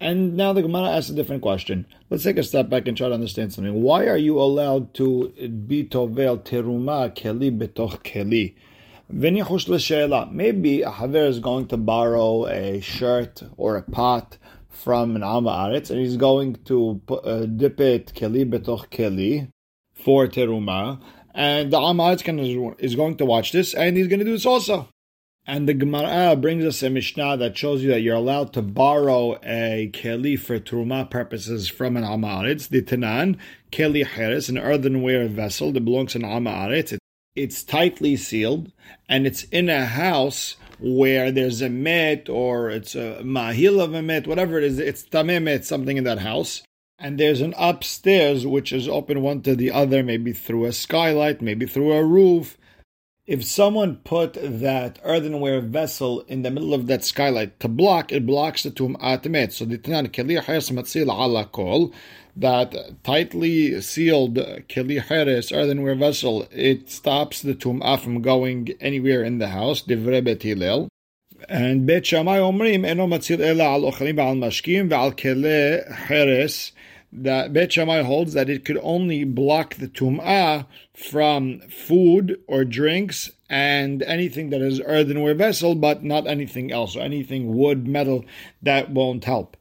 And 0.00 0.36
now 0.36 0.52
the 0.52 0.62
Gemara 0.62 0.90
asks 0.90 1.10
a 1.10 1.14
different 1.14 1.42
question. 1.42 1.84
Let's 2.08 2.22
take 2.22 2.38
a 2.38 2.44
step 2.44 2.68
back 2.68 2.86
and 2.86 2.96
try 2.96 3.08
to 3.08 3.14
understand 3.14 3.52
something. 3.52 3.82
Why 3.82 4.06
are 4.06 4.16
you 4.16 4.38
allowed 4.38 4.94
to 4.94 5.30
be 5.66 5.84
tovel 5.84 6.38
teruma 6.38 7.12
keli 7.16 7.50
betoch 7.58 8.04
keli? 8.04 8.54
Maybe 9.10 10.82
a 10.82 10.90
Haver 10.90 11.26
is 11.26 11.40
going 11.40 11.66
to 11.68 11.76
borrow 11.76 12.46
a 12.46 12.80
shirt 12.80 13.42
or 13.56 13.76
a 13.76 13.82
pot 13.82 14.38
from 14.68 15.16
an 15.16 15.22
Amaretz 15.22 15.90
and 15.90 15.98
he's 15.98 16.16
going 16.16 16.54
to 16.66 17.00
uh, 17.08 17.46
dip 17.46 17.80
it 17.80 18.12
keli 18.14 18.48
betoch 18.48 18.90
keli 18.90 19.50
for 19.92 20.28
teruma 20.28 21.00
and 21.38 21.72
the 21.72 21.78
Amaretz 21.78 22.74
is 22.80 22.96
going 22.96 23.16
to 23.16 23.24
watch 23.24 23.52
this, 23.52 23.72
and 23.72 23.96
he's 23.96 24.08
going 24.08 24.18
to 24.18 24.24
do 24.24 24.32
this 24.32 24.44
also. 24.44 24.88
And 25.46 25.68
the 25.68 25.72
Gemara 25.72 26.34
brings 26.34 26.64
us 26.64 26.82
a 26.82 26.90
Mishnah 26.90 27.36
that 27.36 27.56
shows 27.56 27.80
you 27.80 27.90
that 27.90 28.00
you're 28.00 28.16
allowed 28.16 28.52
to 28.54 28.60
borrow 28.60 29.38
a 29.44 29.88
keli 29.94 30.36
for 30.36 30.58
truma 30.58 31.08
purposes 31.08 31.68
from 31.68 31.96
an 31.96 32.02
Amaretz. 32.02 32.68
The 32.68 32.82
Tanan, 32.82 33.38
keli 33.70 34.04
heres, 34.04 34.48
an 34.48 34.58
earthenware 34.58 35.28
vessel 35.28 35.70
that 35.72 35.84
belongs 35.84 36.12
to 36.12 36.18
an 36.18 36.24
Amaretz. 36.24 36.98
It's 37.36 37.62
tightly 37.62 38.16
sealed, 38.16 38.72
and 39.08 39.24
it's 39.24 39.44
in 39.44 39.68
a 39.68 39.86
house 39.86 40.56
where 40.80 41.30
there's 41.30 41.62
a 41.62 41.70
met 41.70 42.28
or 42.28 42.68
it's 42.68 42.96
a 42.96 43.20
mahil 43.22 43.80
of 43.80 43.94
a 43.94 44.02
met, 44.02 44.26
whatever 44.26 44.58
it 44.58 44.64
is, 44.64 44.80
it's 44.80 45.04
tameh 45.04 45.40
met, 45.40 45.64
something 45.64 45.96
in 45.96 46.04
that 46.04 46.18
house 46.18 46.62
and 46.98 47.18
there's 47.18 47.40
an 47.40 47.54
upstairs 47.56 48.46
which 48.46 48.72
is 48.72 48.88
open 48.88 49.22
one 49.22 49.42
to 49.42 49.54
the 49.54 49.70
other, 49.70 50.02
maybe 50.02 50.32
through 50.32 50.64
a 50.64 50.72
skylight, 50.72 51.40
maybe 51.40 51.66
through 51.66 51.92
a 51.92 52.04
roof. 52.04 52.58
If 53.26 53.44
someone 53.44 53.96
put 53.96 54.38
that 54.40 54.98
earthenware 55.04 55.60
vessel 55.60 56.20
in 56.22 56.42
the 56.42 56.50
middle 56.50 56.72
of 56.72 56.86
that 56.86 57.04
skylight 57.04 57.60
to 57.60 57.68
block, 57.68 58.10
it 58.10 58.24
blocks 58.24 58.62
the 58.62 58.70
tum'at 58.70 59.28
met. 59.30 59.52
So 59.52 59.66
the 59.66 59.76
Tanan 59.78 60.08
keli 60.08 60.38
matzil 60.72 61.12
ala 61.12 61.44
kol, 61.44 61.92
that 62.34 63.04
tightly 63.04 63.80
sealed 63.82 64.36
keli 64.36 65.52
earthenware 65.52 65.94
vessel, 65.94 66.48
it 66.50 66.90
stops 66.90 67.42
the 67.42 67.54
tum'ah 67.54 68.00
from 68.00 68.22
going 68.22 68.70
anywhere 68.80 69.22
in 69.22 69.38
the 69.38 69.48
house. 69.48 69.82
Divre 69.82 70.24
bet 70.24 70.87
And 71.48 71.86
Bet 71.86 72.06
Shammai 72.06 72.38
omrim 72.38 72.84
eno 72.84 73.06
matzil 73.06 73.40
ela 73.40 73.64
al 73.64 73.82
ochalim 73.82 74.16
v'al 74.16 74.38
mashkim 74.38 74.88
v'al 74.88 75.16
kele 75.16 75.84
heres 76.06 76.72
that 77.12 77.52
Bet 77.52 77.72
Shammai 77.72 78.02
holds 78.02 78.32
that 78.34 78.50
it 78.50 78.64
could 78.64 78.78
only 78.82 79.24
block 79.24 79.76
the 79.76 79.88
tum'ah 79.88 80.66
from 80.94 81.60
food 81.68 82.40
or 82.46 82.64
drinks 82.64 83.30
and 83.48 84.02
anything 84.02 84.50
that 84.50 84.60
is 84.60 84.80
earthenware 84.84 85.34
vessel, 85.34 85.74
but 85.74 86.04
not 86.04 86.26
anything 86.26 86.70
else, 86.70 86.96
or 86.96 87.00
anything 87.00 87.54
wood, 87.54 87.86
metal, 87.86 88.24
that 88.60 88.90
won't 88.90 89.24
help. 89.24 89.56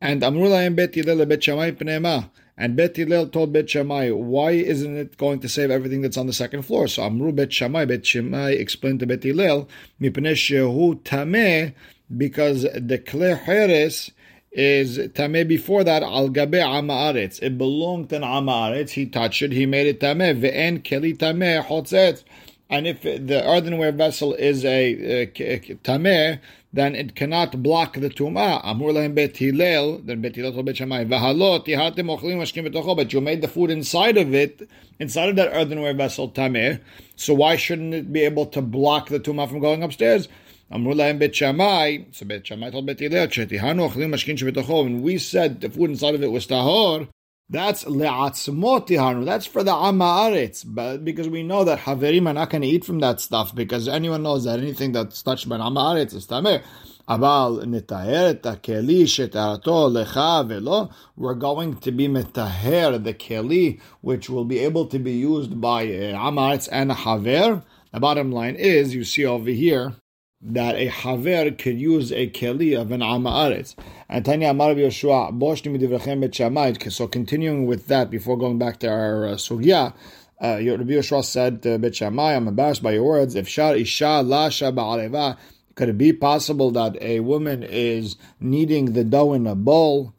And 0.00 0.20
Amrullah 0.22 0.94
Hillel 0.94 1.26
Bet 1.26 1.44
Shammai 1.44 1.70
Pneima. 1.70 2.30
And 2.56 2.76
Bet 2.76 2.96
Hillel 2.96 3.28
told 3.28 3.52
Bet 3.52 3.70
Shammai, 3.70 4.10
why 4.10 4.52
isn't 4.52 4.96
it 4.96 5.16
going 5.16 5.40
to 5.40 5.48
save 5.48 5.70
everything 5.70 6.02
that's 6.02 6.18
on 6.18 6.26
the 6.26 6.32
second 6.32 6.62
floor? 6.62 6.86
So 6.86 7.02
Amru 7.02 7.32
Bet 7.32 7.52
Shammai, 7.52 7.86
Bet 7.86 8.04
Shammai 8.06 8.50
explained 8.50 9.00
to 9.00 9.06
Bet 9.06 9.22
Hillel, 9.22 9.68
Mipnei 10.00 10.34
Shehu 10.34 11.00
Tameh, 11.02 11.72
because 12.16 12.62
the 12.62 12.98
Kle 12.98 13.36
Heres, 13.36 14.10
is 14.52 14.98
tameh 14.98 15.48
before 15.48 15.82
that 15.82 16.02
al 16.02 16.28
gabe 16.28 16.54
amaaretz. 16.54 17.42
It 17.42 17.56
belonged 17.56 18.10
to 18.10 18.16
an 18.16 18.22
amaaretz. 18.22 18.90
He 18.90 19.06
touched 19.06 19.42
it. 19.42 19.52
He 19.52 19.66
made 19.66 19.86
it 19.86 20.00
tameh. 20.00 20.38
Ve'en 20.38 20.82
keli 20.82 21.16
tameh 21.16 21.64
chotzet. 21.64 22.22
And 22.68 22.86
if 22.86 23.02
the 23.02 23.42
earthenware 23.46 23.92
vessel 23.92 24.34
is 24.34 24.64
a, 24.64 24.68
a, 24.68 25.22
a 25.22 25.60
tameh, 25.60 26.40
then 26.72 26.94
it 26.94 27.14
cannot 27.14 27.62
block 27.62 27.94
the 27.94 28.08
tumah. 28.08 28.60
Amur 28.64 28.92
lehem 28.92 29.14
bet 29.14 29.34
then 29.34 30.20
bet 30.20 30.36
hillel 30.36 30.62
bet. 30.62 30.76
V'halot 30.76 31.66
tihatem 31.66 32.08
ochlim 32.08 32.38
mashkim 32.38 32.66
betocho, 32.66 32.96
but 32.96 33.12
you 33.12 33.20
made 33.20 33.42
the 33.42 33.48
food 33.48 33.70
inside 33.70 34.16
of 34.16 34.34
it, 34.34 34.68
inside 34.98 35.28
of 35.28 35.36
that 35.36 35.52
earthenware 35.52 35.92
vessel 35.92 36.30
tameh. 36.30 36.80
So 37.16 37.34
why 37.34 37.56
shouldn't 37.56 37.92
it 37.94 38.12
be 38.12 38.22
able 38.22 38.46
to 38.46 38.62
block 38.62 39.08
the 39.10 39.20
tumah 39.20 39.48
from 39.48 39.60
going 39.60 39.82
upstairs? 39.82 40.28
Amur 40.70 40.94
lehem 40.94 41.18
bet 41.18 41.36
shammai, 41.36 41.98
so 42.12 42.24
bet 42.24 42.46
shammai 42.46 42.70
told 42.70 42.86
bet 42.86 43.00
hillel, 43.00 43.26
shetihanu 43.26 43.90
ochlim 43.90 44.14
mashkim 44.14 44.38
betocho. 44.38 45.00
We 45.02 45.18
said 45.18 45.60
the 45.60 45.68
food 45.68 45.90
inside 45.90 46.14
of 46.14 46.22
it 46.22 46.32
was 46.32 46.46
tahor, 46.46 47.08
that's 47.49 47.85
le'atzmot 47.85 48.87
tihanu. 48.87 49.23
That's 49.23 49.45
for 49.45 49.63
the 49.63 49.71
amaaretz. 49.71 50.63
But 50.65 51.05
because 51.05 51.29
we 51.29 51.43
know 51.43 51.63
that 51.63 51.79
haverim 51.79 52.27
are 52.27 52.33
not 52.33 52.49
going 52.49 52.63
to 52.63 52.67
eat 52.67 52.83
from 52.83 52.99
that 52.99 53.21
stuff 53.21 53.55
because 53.55 53.87
anyone 53.87 54.23
knows 54.23 54.43
that 54.43 54.59
anything 54.59 54.91
that's 54.91 55.21
touched 55.23 55.47
by 55.47 55.57
amaaretz 55.57 56.13
is 56.13 56.27
tameh. 56.27 56.61
אבל 57.09 57.61
נטהר 57.67 58.29
את 58.29 58.45
הכלי 58.45 59.07
שטהרתו 59.07 59.89
לך 59.93 60.19
ולא, 60.47 60.87
we're 61.17 61.39
going 61.39 61.73
to 61.79 61.91
be 61.91 62.07
מטהר 62.09 63.01
the 63.01 63.13
keli 63.13 63.79
which 64.01 64.29
will 64.29 64.43
be 64.43 64.59
able 64.59 64.85
to 64.85 64.99
be 64.99 65.13
used 65.13 65.61
by 65.61 65.85
uh, 65.85 66.57
and 66.69 66.91
a 66.91 66.93
haver. 66.93 67.63
The 67.93 68.01
bottom 68.01 68.31
line 68.33 68.55
is, 68.55 68.93
you 68.93 69.05
see 69.05 69.25
over 69.25 69.49
here, 69.49 69.93
that 70.42 70.74
a 70.74 70.86
haver 70.86 71.50
could 71.52 71.80
use 71.80 72.10
a 72.12 72.28
keli 72.28 72.78
of 72.78 72.90
an 72.90 73.00
amaaretz. 73.00 73.76
And 74.08 74.24
Tanya 74.24 74.50
Amar 74.50 74.74
Yoshua, 74.74 75.32
midivrechem 75.32 76.20
bet. 76.20 76.92
So 76.92 77.06
continuing 77.06 77.66
with 77.66 77.86
that, 77.86 78.10
before 78.10 78.36
going 78.36 78.58
back 78.58 78.80
to 78.80 78.88
our 78.88 79.26
uh, 79.26 79.30
sugya, 79.34 79.94
uh, 80.42 80.58
Rabbi 80.60 81.00
said 81.00 81.62
to 81.62 81.78
Bet 81.78 81.94
Shammai, 81.94 82.34
I'm 82.34 82.48
embarrassed 82.48 82.82
by 82.82 82.92
your 82.92 83.04
words. 83.04 83.36
If 83.36 83.48
shar 83.48 83.76
isha 83.76 84.22
lasha 84.24 84.74
ba'areva, 84.74 85.38
could 85.76 85.88
it 85.88 85.98
be 85.98 86.12
possible 86.12 86.72
that 86.72 87.00
a 87.00 87.20
woman 87.20 87.62
is 87.62 88.16
kneading 88.40 88.92
the 88.92 89.04
dough 89.04 89.32
in 89.34 89.46
a 89.46 89.54
bowl 89.54 90.12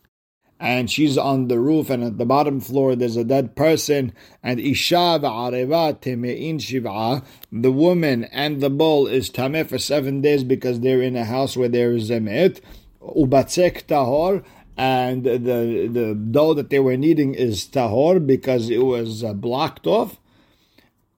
and 0.64 0.90
she's 0.90 1.18
on 1.18 1.50
the 1.50 1.60
roof, 1.60 1.90
and 1.90 2.02
at 2.06 2.18
the 2.18 2.26
bottom 2.26 2.62
floor 2.62 2.96
there's 2.96 3.18
a 3.18 3.26
dead 3.26 3.54
person, 3.54 4.14
and 4.42 4.62
isha 4.62 5.20
v'areva 5.22 6.00
teme'in 6.00 6.56
shiv'a, 6.56 7.22
the 7.52 7.70
woman 7.70 8.24
and 8.32 8.62
the 8.62 8.70
bull 8.70 9.06
is 9.06 9.30
tameh 9.30 9.68
for 9.68 9.78
seven 9.78 10.22
days 10.22 10.46
because 10.46 10.80
they're 10.80 11.02
in 11.02 11.18
a 11.18 11.26
house 11.26 11.58
where 11.58 11.68
there 11.68 11.92
is 11.92 12.10
zemet, 12.10 12.62
ubatzek 13.02 13.84
tahor, 13.88 14.42
and 14.78 15.26
the 15.26 15.90
the 15.92 16.16
dough 16.32 16.54
that 16.54 16.70
they 16.70 16.80
were 16.80 16.96
kneading 16.96 17.36
is 17.36 17.68
tahor 17.68 18.26
because 18.26 18.70
it 18.70 18.86
was 18.86 19.22
uh, 19.22 19.34
blocked 19.34 19.86
off. 19.86 20.18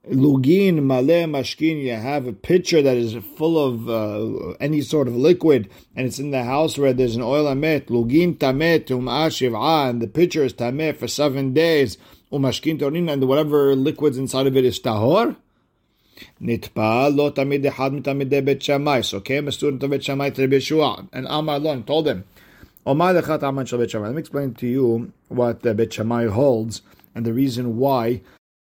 Lugin, 0.09 0.83
male, 0.83 1.27
mashkin, 1.27 1.81
you 1.81 1.93
have 1.93 2.27
a 2.27 2.33
pitcher 2.33 2.81
that 2.83 2.95
is 2.95 3.15
full 3.35 3.57
of 3.57 3.89
uh, 3.89 4.51
any 4.59 4.81
sort 4.81 5.07
of 5.07 5.15
liquid, 5.15 5.67
and 5.95 6.05
it's 6.05 6.19
in 6.19 6.29
the 6.29 6.43
house 6.43 6.77
where 6.77 6.93
there's 6.93 7.15
an 7.15 7.23
oil 7.23 7.47
amet. 7.47 7.87
Lugin 7.87 8.37
tamet 8.37 8.85
um'ah 8.85 9.29
shiv'ah, 9.29 9.89
and 9.89 10.01
the 10.03 10.07
pitcher 10.07 10.43
is 10.43 10.53
tamet 10.53 10.97
for 10.97 11.07
seven 11.07 11.53
days. 11.53 11.97
Um, 12.31 12.43
Umashkin 12.43 12.77
torin, 12.77 13.11
and 13.11 13.27
whatever 13.27 13.75
liquids 13.75 14.17
inside 14.17 14.45
of 14.45 14.55
it 14.55 14.65
is 14.65 14.79
tahor. 14.79 15.37
Nitpa 16.39 17.15
lo 17.15 17.31
tamid 17.31 17.63
echad 17.63 17.99
mitamidei 17.99 18.45
bet 18.45 18.59
shamai. 18.59 19.03
So 19.03 19.19
came 19.19 19.47
a 19.47 19.51
student 19.51 19.81
of 19.81 19.89
bet 19.89 20.01
shamai 20.01 20.35
to 20.35 20.41
Rabbi 20.41 20.57
Yeshua, 20.57 21.07
and 21.13 21.25
Amar 21.27 21.57
lo, 21.57 21.71
and 21.71 21.87
told 21.87 22.07
him, 22.07 22.25
Omar 22.85 23.13
lechat 23.13 23.41
aman 23.41 23.65
shal 23.65 23.79
bet. 23.79 23.93
Let 23.93 24.13
me 24.13 24.19
explain 24.19 24.53
to 24.55 24.67
you 24.67 25.13
what 25.29 25.61
the 25.61 25.73
bet 25.73 25.89
shamai 25.89 26.29
holds, 26.29 26.83
and 27.15 27.25
the 27.25 27.33
reason 27.33 27.77
why 27.77 28.21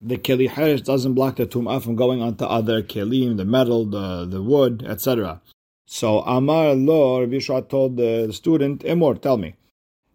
the 0.05 0.17
keli 0.17 0.47
herish 0.47 0.83
doesn't 0.83 1.15
block 1.15 1.37
the 1.37 1.47
tum'ah 1.47 1.81
from 1.81 1.95
going 1.95 2.21
onto 2.21 2.45
other 2.45 2.83
kelim, 2.83 3.37
the 3.37 3.45
metal, 3.45 3.85
the, 3.85 4.25
the 4.25 4.41
wood, 4.41 4.85
etc. 4.87 5.41
So 5.87 6.19
Amar 6.21 6.75
lo, 6.75 7.21
Rabbi 7.21 7.35
Yishua 7.35 7.67
told 7.67 7.97
the 7.97 8.31
student, 8.31 8.81
Emor, 8.81 9.19
tell 9.19 9.37
me. 9.37 9.55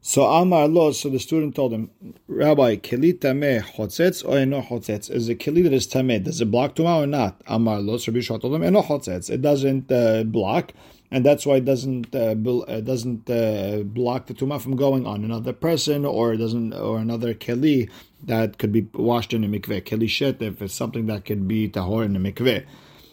So 0.00 0.24
Amar 0.24 0.68
lo, 0.68 0.92
so 0.92 1.08
the 1.08 1.18
student 1.18 1.56
told 1.56 1.72
him, 1.72 1.90
Rabbi, 2.28 2.76
keli 2.76 3.18
tameh 3.18 3.62
chotzetz 3.62 4.26
or 4.26 4.38
eno 4.38 4.62
chotzetz? 4.62 5.10
Is 5.10 5.28
a 5.28 5.34
keli 5.34 5.64
that 5.64 5.72
is 5.72 5.88
tameh, 5.88 6.22
does 6.22 6.40
it 6.40 6.50
block 6.50 6.76
tum'ah 6.76 7.02
or 7.02 7.06
not? 7.06 7.40
Amar 7.48 7.80
lo, 7.80 7.96
so 7.98 8.12
Rabbi 8.12 8.20
Yishua 8.20 8.40
told 8.40 8.54
him, 8.54 8.62
eno 8.62 8.82
chotzetz. 8.82 9.28
It 9.28 9.42
doesn't 9.42 9.90
uh, 9.90 10.22
block 10.22 10.72
and 11.10 11.24
that's 11.24 11.44
why 11.44 11.56
it 11.56 11.64
doesn't 11.64 12.14
uh, 12.14 12.36
uh, 12.36 12.80
doesn't 12.80 13.28
uh, 13.28 13.82
block 13.82 14.26
the 14.26 14.34
tumah 14.34 14.60
from 14.60 14.76
going 14.76 15.06
on 15.06 15.24
another 15.24 15.52
person 15.52 16.04
or 16.04 16.36
doesn't 16.36 16.72
or 16.72 16.98
another 16.98 17.34
keli 17.34 17.90
that 18.24 18.58
could 18.58 18.72
be 18.72 18.86
washed 18.94 19.32
in 19.32 19.42
the 19.42 19.48
mikveh 19.48 19.82
keli 19.82 20.08
shet 20.08 20.42
if 20.42 20.60
it's 20.62 20.74
something 20.74 21.06
that 21.06 21.24
could 21.24 21.48
be 21.48 21.68
tahor 21.68 22.04
in 22.04 22.12
the 22.12 22.18
mikveh. 22.18 22.64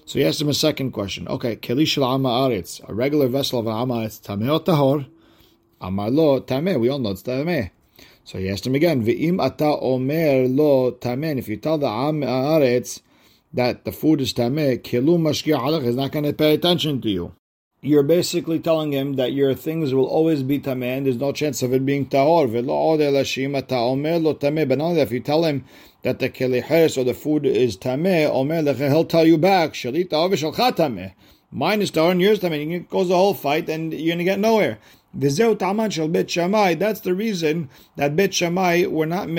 So 0.05 0.19
he 0.19 0.25
asked 0.25 0.41
him 0.41 0.49
a 0.49 0.53
second 0.53 0.91
question. 0.91 1.27
Okay, 1.27 1.55
keli 1.55 1.85
shel 1.85 2.03
aretz, 2.03 2.81
a 2.87 2.93
regular 2.93 3.27
vessel 3.27 3.59
of 3.59 3.67
an 3.67 3.73
amaretz, 3.73 4.21
tameh 4.21 4.51
or 4.51 4.59
tahor? 4.61 5.07
Amar 5.81 6.09
lo 6.09 6.39
tameh. 6.41 6.79
We 6.79 6.89
all 6.89 6.99
know 6.99 7.11
it's 7.11 7.23
tameh. 7.23 7.71
So 8.23 8.39
he 8.39 8.49
asked 8.49 8.65
him 8.65 8.75
again. 8.75 9.05
Ve'im 9.05 9.43
ata 9.43 9.77
omer 9.79 10.47
lo 10.47 10.91
tameh. 10.91 11.37
If 11.37 11.47
you 11.47 11.57
tell 11.57 11.77
the 11.77 11.87
amaretz 11.87 13.01
that 13.53 13.85
the 13.85 13.91
food 13.91 14.21
is 14.21 14.33
tameh, 14.33 14.81
kilu 14.81 15.17
mashki 15.17 15.57
alach 15.57 15.85
is 15.85 15.95
not 15.95 16.11
going 16.11 16.25
to 16.25 16.33
pay 16.33 16.53
attention 16.53 17.01
to 17.01 17.09
you 17.09 17.33
you're 17.87 18.03
basically 18.03 18.59
telling 18.59 18.91
him 18.91 19.13
that 19.15 19.33
your 19.33 19.55
things 19.55 19.93
will 19.93 20.05
always 20.05 20.43
be 20.43 20.59
tameh, 20.59 20.97
and 20.97 21.05
there's 21.05 21.17
no 21.17 21.31
chance 21.31 21.63
of 21.63 21.73
it 21.73 21.85
being 21.85 22.05
tahor. 22.05 22.51
But 22.51 22.65
not 24.77 24.97
if 24.97 25.11
you 25.11 25.19
tell 25.19 25.43
him 25.45 25.63
that 26.03 26.19
the 26.19 26.29
keliheres 26.29 26.97
or 26.97 27.03
the 27.03 27.13
food 27.13 27.45
is 27.45 27.77
tameh, 27.77 28.89
he'll 28.89 29.05
tell 29.05 29.25
you 29.25 29.37
back, 29.37 29.73
shalita 29.73 30.11
avishal 30.11 30.53
tameh. 30.53 31.13
Mine 31.51 31.81
is 31.81 31.91
tahor 31.91 32.11
and 32.11 32.21
yours 32.21 32.39
tameh. 32.39 32.71
It 32.71 32.89
goes 32.89 33.07
the 33.07 33.15
whole 33.15 33.33
fight, 33.33 33.69
and 33.69 33.93
you're 33.93 34.17
to 34.17 34.23
get 34.23 34.39
nowhere. 34.39 34.77
That's 35.13 35.37
the 35.37 37.13
reason 37.15 37.69
that 37.95 38.15
Bet 38.15 38.33
Shammai 38.33 38.85
were 38.85 39.05
not 39.05 39.29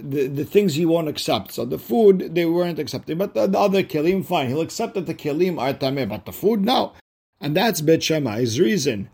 the, 0.00 0.26
the 0.26 0.44
things 0.44 0.74
he 0.74 0.86
won't 0.86 1.08
accept. 1.08 1.52
So 1.52 1.64
the 1.64 1.78
food 1.78 2.34
they 2.34 2.46
weren't 2.46 2.78
accepting, 2.78 3.18
but 3.18 3.34
the, 3.34 3.46
the 3.46 3.58
other 3.58 3.82
kelim, 3.82 4.24
fine. 4.24 4.48
He'll 4.48 4.60
accept 4.60 4.94
that 4.94 5.06
the 5.06 5.14
kelim 5.14 5.60
are 5.60 5.74
tameh, 5.74 6.08
but 6.08 6.24
the 6.24 6.32
food, 6.32 6.64
no. 6.64 6.92
And 7.40 7.56
that's 7.56 7.80
Bet 7.80 8.02
Shammai's 8.02 8.58
reason. 8.58 9.10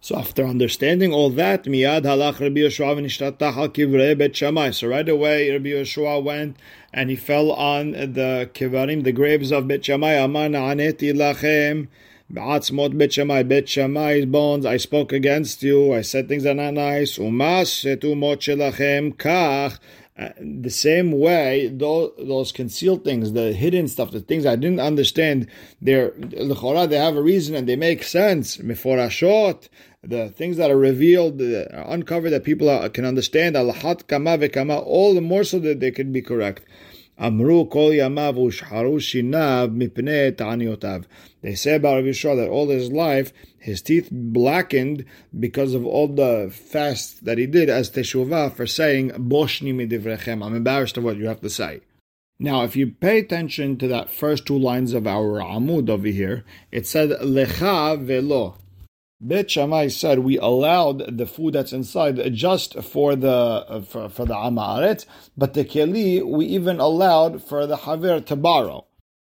So 0.00 0.16
after 0.16 0.44
understanding 0.44 1.12
all 1.12 1.30
that, 1.30 1.64
miyad 1.64 2.02
halach 2.02 2.38
Rabbi 2.38 2.60
Yeshua 2.60 2.96
v'nishtatach 2.96 3.70
kivrei 3.70 4.16
Bet 4.16 4.36
Shammai. 4.36 4.70
So 4.70 4.88
right 4.88 5.08
away, 5.08 5.50
Rabbi 5.50 5.70
Yeshua 5.70 6.22
went 6.22 6.56
and 6.92 7.10
he 7.10 7.16
fell 7.16 7.50
on 7.50 7.90
the 7.90 8.48
kivarim, 8.54 9.02
the 9.02 9.12
graves 9.12 9.50
of 9.50 9.66
Bet 9.66 9.84
Shammai. 9.84 10.16
Aman 10.16 10.52
aneti 10.52 11.12
lachem. 11.12 11.88
Ba'atzmot 12.32 12.98
Bet 12.98 13.12
Shammai, 13.12 13.44
Bet 13.44 13.68
Shammai's 13.68 14.26
bones, 14.26 14.66
I 14.66 14.78
spoke 14.78 15.12
against 15.12 15.62
you, 15.62 15.94
I 15.94 16.00
said 16.00 16.26
things 16.26 16.44
are 16.44 16.54
not 16.54 16.74
nice. 16.74 17.18
Umas 17.18 17.70
shetumot 17.70 18.38
shelachem 18.38 19.14
kach. 19.14 19.78
Uh, 20.18 20.30
the 20.40 20.70
same 20.70 21.12
way, 21.12 21.68
those, 21.68 22.50
concealed 22.50 23.04
things, 23.04 23.32
the 23.32 23.52
hidden 23.52 23.86
stuff, 23.86 24.10
the 24.10 24.20
things 24.20 24.46
I 24.46 24.56
didn't 24.56 24.80
understand, 24.80 25.46
they're 25.80 26.10
they 26.16 26.98
have 26.98 27.16
a 27.16 27.22
reason 27.22 27.54
and 27.54 27.68
they 27.68 27.76
make 27.76 28.02
sense. 28.02 28.56
Meforashot, 28.56 29.68
the 30.02 30.30
things 30.30 30.56
that 30.56 30.70
are 30.70 30.78
revealed, 30.78 31.40
uh, 31.40 31.66
uncovered 31.86 32.30
that 32.30 32.44
people 32.44 32.70
are, 32.70 32.88
can 32.88 33.04
understand, 33.04 33.56
alahat 33.56 34.06
kama 34.08 34.38
vekama, 34.38 34.82
all 34.84 35.14
the 35.14 35.20
more 35.20 35.44
so 35.44 35.58
that 35.58 35.80
they 35.80 35.90
can 35.90 36.12
be 36.12 36.22
correct. 36.22 36.64
Amru 37.18 37.64
kol 37.66 37.90
yamav 37.90 38.36
ushharu 38.36 38.96
shinav 38.98 39.74
mipnei 39.74 40.32
ta'aniotav. 40.36 41.04
They 41.40 41.54
say 41.54 41.76
about 41.76 41.96
Rabbi 41.96 42.08
Yishua 42.08 42.36
that 42.36 42.48
all 42.48 42.68
his 42.68 42.90
life 42.90 43.32
his 43.66 43.82
teeth 43.82 44.10
blackened 44.12 45.04
because 45.36 45.74
of 45.74 45.84
all 45.84 46.06
the 46.06 46.52
fast 46.52 47.24
that 47.24 47.36
he 47.36 47.46
did 47.46 47.68
as 47.68 47.90
teshuvah 47.90 48.52
for 48.52 48.64
saying 48.64 49.10
boshni 49.10 49.74
midivrechem. 49.74 50.44
I'm 50.44 50.54
embarrassed 50.54 50.96
of 50.96 51.02
what 51.02 51.16
you 51.16 51.26
have 51.26 51.40
to 51.40 51.50
say. 51.50 51.80
Now, 52.38 52.62
if 52.62 52.76
you 52.76 52.92
pay 52.92 53.18
attention 53.18 53.76
to 53.78 53.88
that 53.88 54.08
first 54.08 54.46
two 54.46 54.56
lines 54.56 54.92
of 54.92 55.06
our 55.06 55.40
Amud 55.40 55.90
over 55.90 56.06
here, 56.06 56.44
it 56.70 56.86
said 56.86 57.10
lecha 57.10 58.00
velo. 58.00 58.58
Bet 59.20 59.50
Shammai 59.50 59.88
said 59.88 60.18
we 60.18 60.36
allowed 60.36 61.16
the 61.16 61.26
food 61.26 61.54
that's 61.54 61.72
inside 61.72 62.34
just 62.34 62.82
for 62.82 63.16
the 63.16 63.82
for, 63.88 64.10
for 64.10 64.26
the 64.26 64.34
Amaret, 64.34 65.06
but 65.36 65.54
the 65.54 65.64
keli 65.64 66.22
we 66.22 66.44
even 66.46 66.78
allowed 66.78 67.42
for 67.42 67.66
the 67.66 67.78
Haver 67.78 68.20
to 68.20 68.36
borrow. 68.36 68.86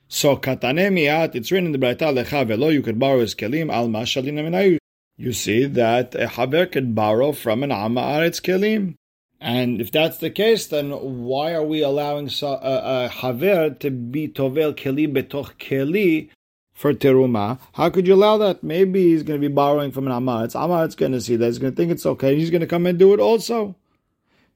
So 0.07 0.37
katane 0.37 0.93
miat, 0.93 1.35
it's 1.35 1.51
written 1.51 1.67
in 1.67 1.73
the 1.73 1.79
Braita 1.79 2.15
lecha 2.15 2.47
velo, 2.47 2.69
you 2.69 2.83
could 2.83 3.01
borrow 3.01 3.21
his 3.21 3.35
kelim 3.35 3.73
al 3.73 3.89
mashalina 3.89 4.45
minayu. 4.45 4.79
You 5.17 5.33
see 5.33 5.65
that 5.65 6.15
a 6.15 6.29
Haver 6.29 6.67
could 6.67 6.95
borrow 6.95 7.33
from 7.33 7.65
an 7.65 7.71
Amaret's 7.71 8.41
kelim. 8.41 8.95
And 9.41 9.81
if 9.81 9.91
that's 9.91 10.19
the 10.19 10.31
case, 10.31 10.67
then 10.67 10.91
why 10.91 11.55
are 11.55 11.65
we 11.65 11.83
allowing 11.83 12.31
a, 12.43 12.47
uh, 12.47 13.07
a 13.07 13.09
Haver 13.09 13.71
to 13.71 13.91
be 13.91 14.29
tovel 14.29 14.75
keli 14.75 15.13
betoch 15.13 15.59
keli 15.59 16.31
for 16.83 16.93
teruma. 16.93 17.61
How 17.75 17.91
could 17.91 18.09
you 18.09 18.15
allow 18.15 18.39
that? 18.39 18.65
Maybe 18.65 19.11
he's 19.11 19.23
going 19.23 19.41
to 19.41 19.49
be 19.49 19.55
borrowing 19.55 19.93
from 19.93 20.07
an 20.07 20.13
Amar. 20.13 20.45
It's 20.47 20.57
Amar. 20.57 20.85
It's 20.85 20.97
going 20.97 21.13
to 21.13 21.21
see 21.21 21.37
that. 21.37 21.47
He's 21.47 21.61
going 21.61 21.73
to 21.73 21.77
think 21.77 21.93
it's 21.93 22.05
okay. 22.05 22.37
He's 22.37 22.51
going 22.51 22.61
to 22.61 22.67
come 22.67 22.87
and 22.87 22.99
do 22.99 23.15
it 23.15 23.21
also. 23.21 23.77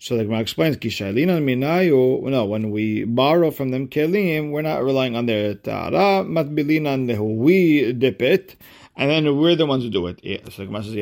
So 0.00 0.16
the 0.16 0.24
Gemara 0.24 0.40
explains, 0.40 0.76
Kishalina 0.76 1.40
minayu. 1.40 2.20
No, 2.24 2.44
when 2.44 2.72
we 2.72 3.04
borrow 3.04 3.52
from 3.52 3.70
them 3.70 3.86
kelim, 3.86 4.50
we're 4.50 4.62
not 4.62 4.82
relying 4.82 5.14
on 5.14 5.26
their 5.26 5.54
tara. 5.54 6.24
Matbilina 6.24 6.98
lehu. 7.06 7.36
We 7.36 7.92
dip 7.92 8.20
it, 8.20 8.56
and 8.96 9.08
then 9.08 9.38
we're 9.38 9.54
the 9.54 9.64
ones 9.64 9.84
who 9.84 9.90
do 9.90 10.08
it. 10.08 10.20
So 10.52 10.62
the 10.62 10.66
Gemara 10.66 10.82
says, 10.82 10.94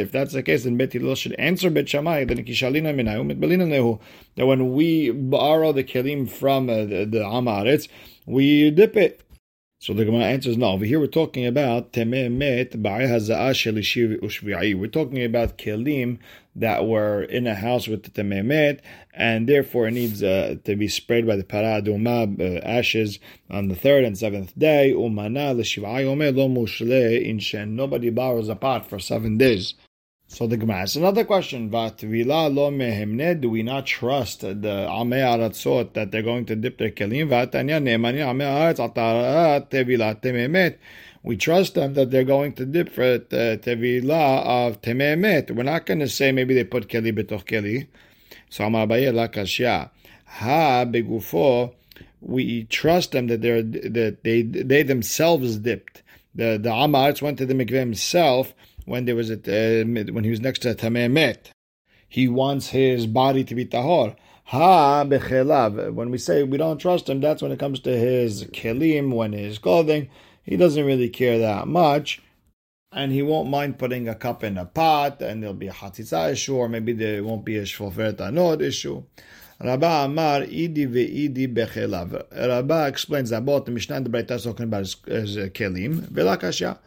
If 0.00 0.12
that's 0.12 0.32
the 0.32 0.42
case, 0.44 0.62
then 0.62 0.76
Bet 0.76 0.92
Hillel 0.92 1.16
should 1.16 1.32
answer 1.32 1.68
Bet. 1.68 1.90
Then 1.90 2.04
Kishalina 2.04 2.94
minayu 2.94 3.26
matbilina 3.28 3.66
lehu. 3.66 4.00
That 4.36 4.46
when 4.46 4.72
we 4.72 5.10
borrow 5.10 5.72
the 5.72 5.82
kelim 5.82 6.30
from 6.30 6.70
uh, 6.70 6.76
the, 6.84 7.06
the 7.10 7.18
Amaretz, 7.18 7.88
we 8.26 8.70
dip 8.70 8.96
it. 8.96 9.22
So 9.82 9.94
the 9.94 10.04
Gemara 10.04 10.24
answers 10.24 10.58
no. 10.58 10.72
Over 10.72 10.84
here 10.84 11.00
we're 11.00 11.06
talking 11.06 11.46
about 11.46 11.94
tememet 11.94 12.74
We're 14.78 14.86
talking 14.88 15.24
about 15.24 15.56
kelim 15.56 16.18
that 16.54 16.86
were 16.86 17.22
in 17.22 17.46
a 17.46 17.54
house 17.54 17.88
with 17.88 18.02
the 18.02 18.10
tememet, 18.10 18.80
and 19.14 19.48
therefore 19.48 19.88
it 19.88 19.92
needs 19.92 20.22
uh, 20.22 20.56
to 20.64 20.76
be 20.76 20.86
sprayed 20.86 21.26
by 21.26 21.36
the 21.36 21.44
para 21.44 21.80
aduma 21.80 22.38
uh, 22.38 22.60
ashes 22.62 23.18
on 23.48 23.68
the 23.68 23.74
third 23.74 24.04
and 24.04 24.18
seventh 24.18 24.52
day. 24.58 24.92
Umana 24.94 25.56
lo 25.56 27.24
in 27.26 27.38
shen. 27.38 27.74
Nobody 27.74 28.10
borrows 28.10 28.50
a 28.50 28.56
pot 28.56 28.86
for 28.86 28.98
seven 28.98 29.38
days. 29.38 29.72
So 30.32 30.46
the 30.46 30.56
Gemara 30.56 30.82
asks 30.82 30.94
another 30.94 31.24
question: 31.24 31.70
Vatvila 31.70 32.54
lo 32.54 32.70
mehemne? 32.70 33.40
Do 33.40 33.50
we 33.50 33.64
not 33.64 33.84
trust 33.84 34.42
the 34.42 34.54
Amei 34.54 35.24
Aratzot 35.24 35.94
that 35.94 36.12
they're 36.12 36.22
going 36.22 36.46
to 36.46 36.54
dip 36.54 36.78
their 36.78 36.90
kelim? 36.90 37.28
We 41.24 41.36
trust 41.36 41.74
them 41.74 41.94
that 41.94 42.10
they're 42.12 42.22
going 42.22 42.52
to 42.52 42.64
dip 42.64 42.90
for 42.90 43.18
the 43.18 43.60
tevila 43.60 44.68
of 44.68 44.80
tememet. 44.80 45.50
We're 45.50 45.64
not 45.64 45.84
going 45.84 45.98
to 45.98 46.08
say 46.08 46.30
maybe 46.30 46.54
they 46.54 46.62
put 46.62 46.88
keli 46.88 47.12
betoch 47.12 47.44
keli. 47.44 47.88
So 48.50 48.66
Amar 48.66 48.86
Abaye 48.86 49.12
lakashya 49.12 49.90
ha 50.26 50.84
begufo. 50.84 51.74
We 52.20 52.64
trust 52.64 53.10
them 53.12 53.26
that 53.26 53.42
they're 53.42 53.62
that 53.62 54.18
they 54.22 54.42
they 54.42 54.84
themselves 54.84 55.58
dipped. 55.58 56.02
The 56.36 56.56
the 56.56 56.70
Amaretz 56.70 57.20
went 57.20 57.36
to 57.38 57.46
the 57.46 57.54
mikveh 57.54 57.80
himself 57.80 58.54
when 58.84 59.04
there 59.04 59.16
was 59.16 59.30
a, 59.30 59.34
uh, 59.34 59.84
when 59.84 60.24
he 60.24 60.30
was 60.30 60.40
next 60.40 60.60
to 60.60 60.70
a 60.70 60.74
tameh 60.74 61.10
met. 61.10 61.50
He 62.08 62.26
wants 62.26 62.68
his 62.68 63.06
body 63.06 63.44
to 63.44 63.54
be 63.54 63.64
tahor. 63.64 64.16
Ha 64.44 65.04
bechelav. 65.04 65.94
When 65.94 66.10
we 66.10 66.18
say 66.18 66.42
we 66.42 66.58
don't 66.58 66.78
trust 66.78 67.08
him, 67.08 67.20
that's 67.20 67.40
when 67.40 67.52
it 67.52 67.60
comes 67.60 67.78
to 67.80 67.96
his 67.96 68.44
kelim, 68.46 69.14
when 69.14 69.32
his 69.32 69.58
clothing. 69.58 70.08
He 70.42 70.56
doesn't 70.56 70.84
really 70.84 71.08
care 71.08 71.38
that 71.38 71.68
much. 71.68 72.20
And 72.90 73.12
he 73.12 73.22
won't 73.22 73.48
mind 73.48 73.78
putting 73.78 74.08
a 74.08 74.16
cup 74.16 74.42
in 74.42 74.58
a 74.58 74.64
pot, 74.64 75.22
and 75.22 75.40
there'll 75.40 75.54
be 75.54 75.68
a 75.68 75.72
hatzitza 75.72 76.32
issue, 76.32 76.56
or 76.56 76.68
maybe 76.68 76.92
there 76.92 77.22
won't 77.22 77.44
be 77.44 77.58
a 77.58 77.62
shfoferet 77.62 78.16
anod 78.16 78.60
issue. 78.60 79.04
Rabba 79.62 80.06
Amar 80.06 80.40
Idi 80.40 80.88
ve'idi 80.88 81.46
bechelav. 81.54 82.24
Rabba 82.32 82.88
explains 82.88 83.30
that 83.30 83.44
both 83.44 83.66
the 83.66 83.70
Mishnah 83.70 83.96
and 83.96 84.06
the 84.06 84.10
Braita 84.10 84.32
is 84.32 84.42
talking 84.42 84.64
about 84.64 84.80
his, 84.80 84.96
his 85.06 85.36
uh, 85.36 85.42
kelim. 85.52 86.00
Velakashya. 86.08 86.78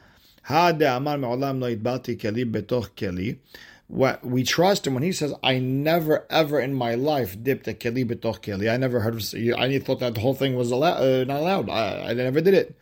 We 3.90 4.44
trust 4.44 4.88
him 4.88 4.94
when 4.94 5.04
he 5.04 5.12
says, 5.12 5.34
"I 5.44 5.60
never 5.60 6.26
ever 6.30 6.60
in 6.60 6.74
my 6.74 6.96
life 6.96 7.38
dipped 7.42 7.68
a 7.68 7.74
keli 7.74 8.06
betoch 8.06 8.42
keli." 8.42 8.72
I 8.72 8.78
never 8.78 9.02
heard 9.02 9.16
of. 9.16 9.24
I 9.58 9.80
thought 9.80 10.00
that 10.00 10.16
the 10.16 10.22
whole 10.22 10.34
thing 10.34 10.56
was 10.56 10.72
uh, 10.72 11.26
not 11.28 11.40
allowed. 11.40 11.70
I, 11.70 12.10
I, 12.10 12.14
never 12.14 12.42
did 12.42 12.56
it. 12.56 12.76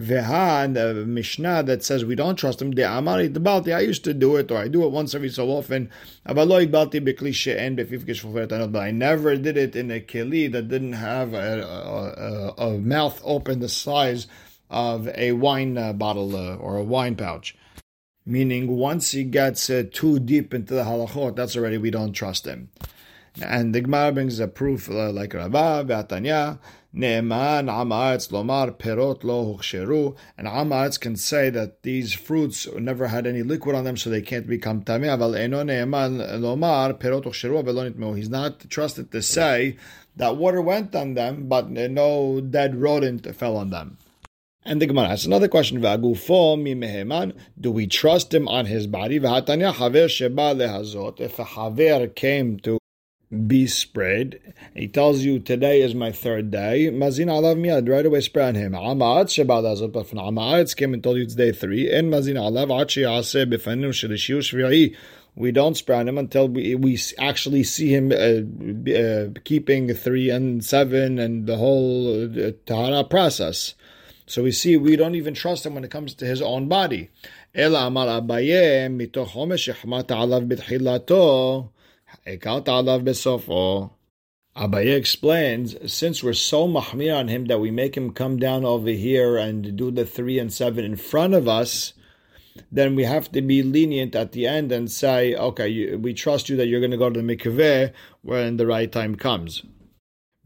Veha 0.00 0.64
and 0.64 0.74
the 0.74 1.04
Mishnah 1.06 1.62
that 1.64 1.84
says 1.84 2.04
we 2.04 2.16
don't 2.16 2.36
trust 2.36 2.60
him. 2.60 2.72
The 2.72 2.84
Amari 2.84 3.28
Balti. 3.28 3.74
I 3.74 3.80
used 3.80 4.04
to 4.04 4.14
do 4.14 4.36
it, 4.36 4.50
or 4.50 4.58
I 4.58 4.68
do 4.68 4.84
it 4.84 4.90
once 4.90 5.14
every 5.14 5.28
so 5.28 5.50
often. 5.50 5.90
But 6.24 6.38
I 6.38 6.64
never 8.90 9.36
did 9.36 9.56
it 9.56 9.76
in 9.76 9.90
a 9.90 10.00
keli 10.00 10.50
that 10.50 10.68
didn't 10.68 10.94
have 10.94 11.34
a, 11.34 11.62
a, 11.62 12.64
a, 12.64 12.70
a 12.70 12.78
mouth 12.78 13.20
open 13.24 13.60
the 13.60 13.68
size 13.68 14.26
of 14.70 15.08
a 15.14 15.32
wine 15.32 15.76
uh, 15.78 15.92
bottle 15.92 16.34
uh, 16.36 16.56
or 16.56 16.76
a 16.76 16.84
wine 16.84 17.16
pouch. 17.16 17.56
Meaning, 18.26 18.76
once 18.76 19.10
he 19.10 19.24
gets 19.24 19.68
uh, 19.68 19.84
too 19.92 20.18
deep 20.18 20.54
into 20.54 20.72
the 20.74 20.84
halachot, 20.84 21.36
that's 21.36 21.56
already 21.56 21.76
we 21.76 21.90
don't 21.90 22.12
trust 22.12 22.46
him. 22.46 22.70
And 23.42 23.74
the 23.74 23.80
Gemara 23.80 24.12
brings 24.12 24.38
a 24.38 24.48
proof 24.48 24.88
uh, 24.88 25.10
like 25.10 25.34
Rabba, 25.34 25.84
Be'atanya, 25.84 26.58
Ne'eman, 26.94 27.68
Amaretz, 27.68 28.30
Lomar, 28.30 28.70
Perot, 28.78 29.24
Lo, 29.24 29.56
Huksheru. 29.56 30.16
And 30.38 30.46
Amaretz 30.46 30.98
can 30.98 31.16
say 31.16 31.50
that 31.50 31.82
these 31.82 32.12
fruits 32.12 32.68
never 32.78 33.08
had 33.08 33.26
any 33.26 33.42
liquid 33.42 33.74
on 33.74 33.84
them, 33.84 33.96
so 33.96 34.08
they 34.08 34.22
can't 34.22 34.46
become 34.46 34.82
Tameh. 34.82 35.18
Aval 35.18 35.36
Eno 35.36 35.64
Ne'eman, 35.64 36.20
Lomar, 36.40 36.94
Perot, 36.98 37.24
Huksheru, 37.24 37.62
Avelonit 37.62 38.16
He's 38.16 38.30
not 38.30 38.70
trusted 38.70 39.10
to 39.10 39.20
say 39.20 39.76
that 40.16 40.36
water 40.36 40.60
went 40.60 40.94
on 40.94 41.14
them, 41.14 41.48
but 41.48 41.68
no 41.70 42.40
dead 42.40 42.76
rodent 42.76 43.34
fell 43.34 43.56
on 43.56 43.70
them. 43.70 43.98
And 44.66 44.80
the 44.80 44.86
Gemara 44.86 45.08
asks 45.08 45.26
another 45.26 45.48
question: 45.48 45.82
Do 45.82 45.98
we 47.70 47.86
trust 47.86 48.32
him 48.32 48.48
on 48.48 48.64
his 48.64 48.86
body? 48.86 49.16
If 49.16 49.24
a 51.38 51.44
haver 51.44 52.06
came 52.08 52.58
to 52.60 52.78
be 53.46 53.66
spread, 53.66 54.40
he 54.74 54.88
tells 54.88 55.20
you 55.20 55.38
today 55.38 55.82
is 55.82 55.94
my 55.94 56.12
third 56.12 56.50
day. 56.50 56.88
Mazin 56.90 57.28
alav 57.28 57.58
miyad 57.58 57.90
right 57.90 58.06
away 58.06 58.22
spray 58.22 58.48
on 58.48 58.54
him. 58.54 58.72
Came 58.72 59.02
and 60.94 61.02
told 61.02 61.18
you 61.18 61.24
it's 61.24 61.34
day 61.34 61.52
three. 61.52 62.02
Mazin 62.02 62.36
alav 62.36 62.68
shvi'i. 63.90 64.96
We 65.36 65.52
don't 65.52 65.76
spray 65.76 65.98
on 65.98 66.08
him 66.08 66.16
until 66.16 66.48
we, 66.48 66.74
we 66.76 66.98
actually 67.18 67.64
see 67.64 67.92
him 67.92 68.12
uh, 68.12 68.92
uh, 68.92 69.30
keeping 69.44 69.92
three 69.92 70.30
and 70.30 70.64
seven 70.64 71.18
and 71.18 71.46
the 71.46 71.56
whole 71.56 72.24
uh, 72.24 72.52
tahara 72.64 73.04
process. 73.04 73.74
So 74.26 74.42
we 74.42 74.52
see 74.52 74.76
we 74.76 74.96
don't 74.96 75.14
even 75.14 75.34
trust 75.34 75.66
him 75.66 75.74
when 75.74 75.84
it 75.84 75.90
comes 75.90 76.14
to 76.14 76.24
his 76.24 76.40
own 76.40 76.66
body. 76.66 77.10
Ela 77.54 77.86
amar 77.86 78.06
Abaye 78.06 78.88
mitoch 78.88 79.28
homesh 79.28 79.74
alav 79.74 80.48
b'tchilato 80.48 81.68
alav. 82.26 83.90
Abaye 84.56 84.96
explains, 84.96 85.92
since 85.92 86.22
we're 86.22 86.32
so 86.32 86.66
mahmir 86.66 87.18
on 87.18 87.28
him 87.28 87.46
that 87.46 87.60
we 87.60 87.70
make 87.70 87.96
him 87.96 88.12
come 88.12 88.38
down 88.38 88.64
over 88.64 88.90
here 88.90 89.36
and 89.36 89.76
do 89.76 89.90
the 89.90 90.06
three 90.06 90.38
and 90.38 90.52
seven 90.52 90.84
in 90.84 90.96
front 90.96 91.34
of 91.34 91.46
us, 91.46 91.92
then 92.70 92.94
we 92.94 93.02
have 93.04 93.30
to 93.32 93.42
be 93.42 93.62
lenient 93.62 94.14
at 94.14 94.32
the 94.32 94.46
end 94.46 94.70
and 94.70 94.90
say, 94.90 95.34
okay, 95.34 95.68
you, 95.68 95.98
we 95.98 96.14
trust 96.14 96.48
you 96.48 96.56
that 96.56 96.66
you're 96.66 96.80
going 96.80 96.92
to 96.92 96.96
go 96.96 97.10
to 97.10 97.20
the 97.20 97.36
mikveh 97.36 97.92
when 98.22 98.56
the 98.56 98.66
right 98.66 98.92
time 98.92 99.16
comes 99.16 99.64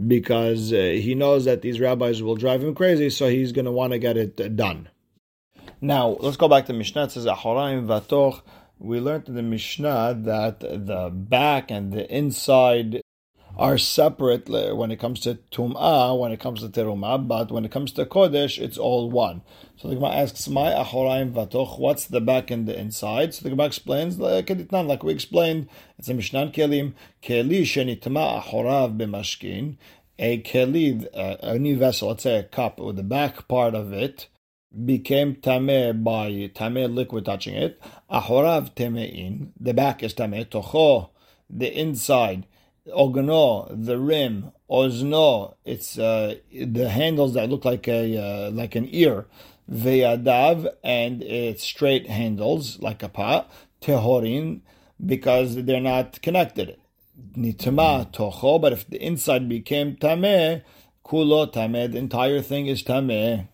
because 0.07 0.73
uh, 0.73 0.77
he 0.77 1.15
knows 1.15 1.45
that 1.45 1.63
these 1.63 1.81
rabbis 1.81 2.23
will 2.23 2.37
drive 2.37 2.63
him 2.63 2.75
crazy, 2.75 3.11
so 3.11 3.29
he's 3.29 3.53
going 3.53 3.65
to 3.65 3.73
want 3.73 3.93
to 3.93 3.99
get 3.99 4.17
it 4.17 4.57
done. 4.57 4.89
Now, 5.81 6.17
let's 6.21 6.37
go 6.37 6.49
back 6.49 6.67
to 6.67 6.73
Mishnah. 6.73 7.05
It 7.05 7.13
says, 7.13 7.27
Ahoraim 7.27 7.87
Vatoch. 7.87 8.43
We 8.79 9.01
learned 9.01 9.29
in 9.29 9.35
the 9.35 9.43
Mishnah 9.43 10.19
that 10.21 10.61
the 10.61 11.11
back 11.13 11.71
and 11.71 11.93
the 11.93 12.09
inside 12.15 13.01
are 13.59 13.77
separate 13.77 14.49
when 14.49 14.93
it 14.93 15.01
comes 15.01 15.21
to 15.21 15.35
tum'ah, 15.51 16.19
when 16.19 16.31
it 16.31 16.39
comes 16.39 16.61
to 16.61 16.69
terumah, 16.69 17.27
but 17.27 17.51
when 17.51 17.65
it 17.65 17.73
comes 17.73 17.91
to 17.93 18.07
kodesh, 18.07 18.59
it's 18.59 18.79
all 18.79 19.11
one. 19.11 19.43
So 19.77 19.89
the 19.89 19.97
Gemara 19.97 20.13
asks, 20.13 20.49
"My 20.49 20.71
achoraim 20.71 21.33
vatoch." 21.33 21.79
What's 21.79 22.07
the 22.07 22.21
back 22.21 22.51
and 22.53 22.69
the 22.69 22.79
inside? 22.79 23.35
So 23.35 23.43
the 23.43 23.51
Gemara 23.51 23.67
explains, 23.67 24.19
like 24.19 25.03
we 25.03 25.13
explained, 25.13 25.69
it's 25.99 26.09
a 26.09 26.15
Mishnah 26.15 26.53
kelim 26.53 26.95
keli 27.23 27.63
shenitma 27.63 28.43
achorav 28.43 28.97
b'mashkin. 28.97 29.77
A 30.21 30.41
keli, 30.43 31.07
a 31.15 31.59
new 31.59 31.77
vessel, 31.77 32.09
let's 32.09 32.25
say 32.25 32.39
a 32.39 32.43
cup, 32.43 32.79
with 32.81 32.97
the 32.97 33.03
back 33.03 33.49
part 33.49 33.75
of 33.75 33.93
it 33.93 34.29
became 34.85 35.35
tameh 35.37 36.05
by 36.05 36.31
tameh 36.55 36.93
liquid 36.93 37.25
touching 37.25 37.55
it. 37.55 37.81
Ahorav 38.11 38.75
temein, 38.75 39.51
the 39.59 39.73
back 39.73 40.03
is 40.03 40.15
tameh. 40.15 40.45
Tocho, 40.47 41.11
the 41.49 41.73
inside. 41.73 42.47
Ogno, 42.95 43.69
the 43.71 43.99
rim. 43.99 44.53
Ozno, 44.71 45.55
it's 45.65 45.99
uh, 45.99 46.35
the 46.53 46.89
handles 46.91 47.35
that 47.35 47.49
look 47.49 47.65
like 47.65 47.89
a 47.89 48.19
uh, 48.19 48.51
like 48.51 48.75
an 48.75 48.89
ear. 48.91 49.27
Veyadav, 49.71 50.69
and 50.83 51.23
it's 51.23 51.63
straight 51.63 52.09
handles 52.09 52.79
like 52.81 53.03
a 53.03 53.09
pot. 53.09 53.51
Tehorin, 53.81 54.61
because 55.05 55.57
they're 55.65 55.81
not 55.81 56.21
connected. 56.23 56.77
Nitma 57.37 58.13
tocho, 58.13 58.61
but 58.61 58.73
if 58.73 58.89
the 58.89 59.03
inside 59.03 59.49
became 59.49 59.97
tameh, 59.97 60.63
kulo 61.05 61.53
tameh, 61.53 61.91
the 61.93 61.99
entire 61.99 62.41
thing 62.41 62.67
is 62.67 62.83
tameh. 62.83 63.49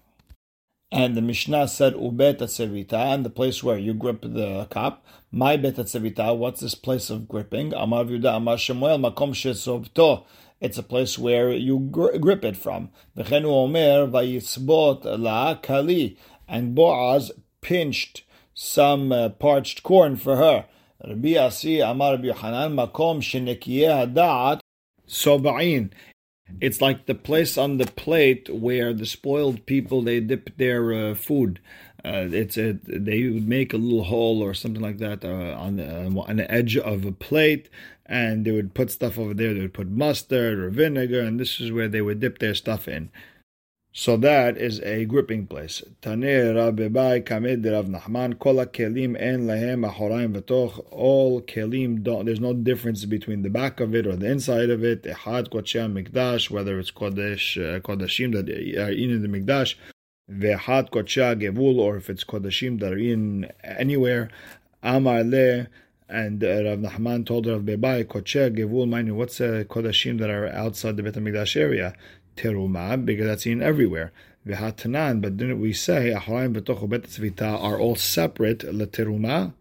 And 0.95 1.17
the 1.17 1.23
Mishnah 1.23 1.67
said 1.67 1.95
ubet 1.95 2.39
atzevita, 2.39 2.93
and 2.93 3.25
the 3.25 3.31
place 3.31 3.65
where 3.65 3.77
you 3.77 3.95
grip 3.95 4.21
the 4.23 4.67
cup. 4.71 5.05
My 5.33 5.57
bet 5.57 5.75
atzevita. 5.75 6.37
What's 6.37 6.61
this 6.61 6.77
place 6.77 7.11
of 7.11 7.27
gripping? 7.27 7.75
Amar 7.75 8.05
Yuda 8.05 8.37
Amar 8.37 8.57
Shemuel 8.57 8.99
makom 8.99 9.35
shesovto. 9.35 10.23
It's 10.61 10.79
a 10.79 10.85
place 10.85 11.19
where 11.19 11.51
you 11.51 11.81
gr- 11.91 12.17
grip 12.19 12.45
it 12.45 12.57
from. 12.57 12.91
V'chenu 13.17 13.47
omer 13.47 14.07
vayitzbot 14.07 15.19
la 15.19 15.57
kali. 15.57 16.17
And 16.47 16.77
Boaz 16.77 17.33
pinched 17.61 18.23
some 18.55 19.11
uh, 19.11 19.31
parched 19.31 19.83
corn 19.83 20.15
for 20.15 20.37
her. 20.37 20.67
Rabbi 21.05 21.35
Asi 21.35 21.81
Amar 21.81 22.13
Rabbi 22.13 22.29
Yochanan 22.29 22.77
makom 22.77 23.19
shenekiyeh 23.19 24.15
hadat 24.15 24.61
sobain. 25.09 25.91
It's 26.61 26.81
like 26.81 27.07
the 27.07 27.15
place 27.15 27.57
on 27.57 27.79
the 27.79 27.87
plate 27.87 28.49
where 28.51 28.93
the 28.93 29.07
spoiled 29.07 29.67
people 29.67 30.03
they 30.03 30.21
dip 30.21 30.57
their 30.57 30.93
uh, 30.93 31.15
food. 31.15 31.61
Uh, 32.05 32.29
it's 32.31 32.59
a 32.59 32.73
they 32.85 33.25
would 33.29 33.49
make 33.49 33.73
a 33.73 33.79
little 33.79 34.05
hole 34.05 34.43
or 34.43 34.53
something 34.53 34.83
like 34.83 34.99
that 34.99 35.25
uh, 35.25 35.57
on 35.59 35.77
the 35.77 36.05
on 36.07 36.37
the 36.37 36.51
edge 36.51 36.77
of 36.77 37.05
a 37.07 37.13
plate, 37.13 37.71
and 38.05 38.45
they 38.45 38.51
would 38.51 38.75
put 38.75 38.91
stuff 38.91 39.19
over 39.19 39.33
there. 39.33 39.55
They 39.55 39.61
would 39.61 39.73
put 39.75 39.89
mustard 39.89 40.59
or 40.59 40.69
vinegar, 40.71 41.21
and 41.21 41.41
this 41.41 41.61
is 41.61 41.73
where 41.73 41.89
they 41.89 42.03
would 42.03 42.21
dip 42.21 42.39
their 42.39 42.55
stuff 42.55 42.87
in. 42.89 43.11
So 43.97 44.17
that 44.17 44.59
is 44.59 44.81
a 44.81 45.05
gripping 45.05 45.47
place. 45.47 45.81
Taneh 46.03 46.53
Rabbi 46.53 47.21
Kamed 47.21 47.65
Rav 47.65 47.87
Nachman 47.87 48.37
Kol 48.41 48.57
kelim 48.67 49.17
en 49.17 49.47
lahem 49.47 49.89
achoraim 49.89 50.35
v'toch. 50.35 50.85
All 50.91 51.41
kelim 51.41 52.03
don't. 52.03 52.25
There's 52.25 52.41
no 52.41 52.55
difference 52.55 53.05
between 53.05 53.43
the 53.43 53.51
back 53.51 53.79
of 53.79 53.95
it 53.95 54.05
or 54.09 54.17
the 54.17 54.29
inside 54.29 54.71
of 54.71 54.83
it. 54.83 55.05
Echad 55.05 55.49
kodshei 55.49 55.87
mikdash, 55.87 56.51
whether 56.51 56.77
it's 56.81 56.91
kodesh 56.91 57.57
uh, 57.57 57.79
kodashim 57.79 58.33
that 58.33 58.49
are 58.81 58.91
in 58.91 59.23
the 59.23 59.29
mikdash, 59.29 59.77
ve'echad 60.29 60.91
kodshei 60.91 61.41
gevul, 61.41 61.79
or 61.79 61.97
if 61.97 62.11
it's 62.11 62.25
Kodeshim 62.25 62.81
that 62.81 62.95
are 62.95 62.99
in 62.99 63.49
anywhere. 63.63 64.29
Amar 64.83 65.23
le. 65.23 65.69
And 66.07 66.45
uh, 66.45 66.65
Rav 66.65 66.81
Nachman 66.81 67.25
told 67.25 67.47
Rav 67.47 67.63
Bebai, 67.63 68.05
Kocheh 68.05 68.55
Gevul, 68.55 68.87
mind 68.87 69.17
what's 69.17 69.41
uh, 69.41 69.65
Kodashim 69.67 70.19
that 70.19 70.29
are 70.29 70.49
outside 70.49 70.99
the 70.99 71.03
Bet 71.03 71.15
HaMikdash 71.15 71.59
area? 71.59 71.95
Teruma 72.37 73.05
because 73.05 73.27
that's 73.27 73.45
seen 73.45 73.63
everywhere. 73.63 74.13
V'hatanan, 74.47 75.21
but 75.23 75.37
didn't 75.37 75.61
we 75.61 75.73
say 75.73 76.13
aharim 76.15 76.55
b'tochu 76.55 76.89
bet 76.89 77.03
tzvita 77.05 77.63
are 77.63 77.79
all 77.79 77.97
separate 77.97 78.59
leteruma? 78.61 79.53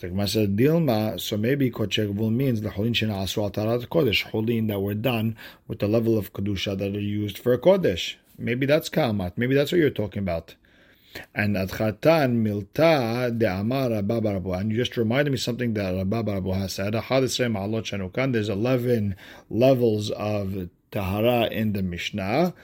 Dilma, 0.00 1.20
so 1.20 1.36
maybe 1.36 1.70
kochegvul 1.72 2.32
means 2.32 2.60
the 2.60 2.70
holin 2.70 2.92
shena 2.92 3.22
asu 3.22 3.42
al 3.42 3.50
tarat 3.50 3.88
kodesh, 3.88 4.22
holin 4.24 4.68
that 4.68 4.78
were 4.78 4.94
done 4.94 5.36
with 5.66 5.80
the 5.80 5.88
level 5.88 6.16
of 6.16 6.32
kedusha 6.32 6.78
that 6.78 6.94
are 6.94 7.00
used 7.00 7.36
for 7.36 7.52
a 7.52 7.58
kodesh. 7.58 8.14
Maybe 8.38 8.64
that's 8.64 8.88
kalmat. 8.88 9.32
Maybe 9.36 9.56
that's 9.56 9.72
what 9.72 9.78
you're 9.80 9.90
talking 9.90 10.22
about. 10.22 10.54
And 11.34 11.56
adchatan 11.56 12.44
milta 12.44 13.36
de 13.36 13.46
amar 13.50 13.90
And 13.90 14.70
you 14.70 14.76
just 14.76 14.96
reminded 14.96 15.32
me 15.32 15.36
something 15.36 15.74
that 15.74 16.06
Rabba 16.06 16.54
has 16.54 16.74
said. 16.74 16.92
There's 16.94 18.48
11 18.48 19.16
levels 19.50 20.10
of 20.10 20.68
tahara 20.90 21.46
in 21.46 21.72
the 21.72 21.82
Mishnah 21.82 22.54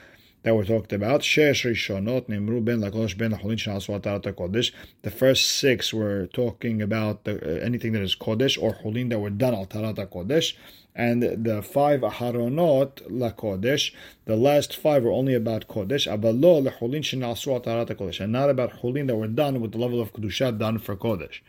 that 0.45 0.55
were 0.55 0.63
talked 0.63 0.93
about. 0.93 1.21
Shesh 1.21 1.65
Rishonot 1.65 2.27
Nimru 2.29 2.63
Ben 2.63 2.79
Lakosh 2.79 3.17
Ben 3.17 3.31
Holin 3.31 3.57
Kodesh. 3.57 4.71
The 5.01 5.09
first 5.09 5.47
six 5.47 5.91
were 5.91 6.27
talking 6.27 6.83
about 6.83 7.23
the, 7.23 7.33
uh, 7.35 7.59
anything 7.65 7.93
that 7.93 8.03
is 8.03 8.15
Kodesh 8.15 8.61
or 8.61 8.73
Holin 8.73 9.09
that 9.09 9.19
were 9.19 9.31
done 9.31 9.55
al 9.55 9.65
Tarata 9.65 10.07
Kodesh. 10.07 10.53
And 10.95 11.23
the 11.23 11.61
five 11.63 12.01
Aharonot 12.01 13.01
La 13.09 13.31
Kodesh, 13.31 13.91
the 14.25 14.35
last 14.35 14.77
five 14.77 15.03
were 15.03 15.11
only 15.11 15.33
about 15.33 15.67
Kodesh. 15.67 16.05
Abalo 16.07 16.63
Leholin 16.65 17.01
Shinasu 17.01 17.63
Tarata 17.63 17.95
Kodesh, 17.95 18.19
and 18.21 18.31
not 18.31 18.51
about 18.51 18.71
Holin 18.71 19.07
that 19.07 19.15
were 19.15 19.27
done 19.27 19.59
with 19.61 19.71
the 19.71 19.79
level 19.79 19.99
of 19.99 20.13
Kedusha 20.13 20.57
done 20.57 20.77
for 20.77 20.95
Kodesh. 20.95 21.41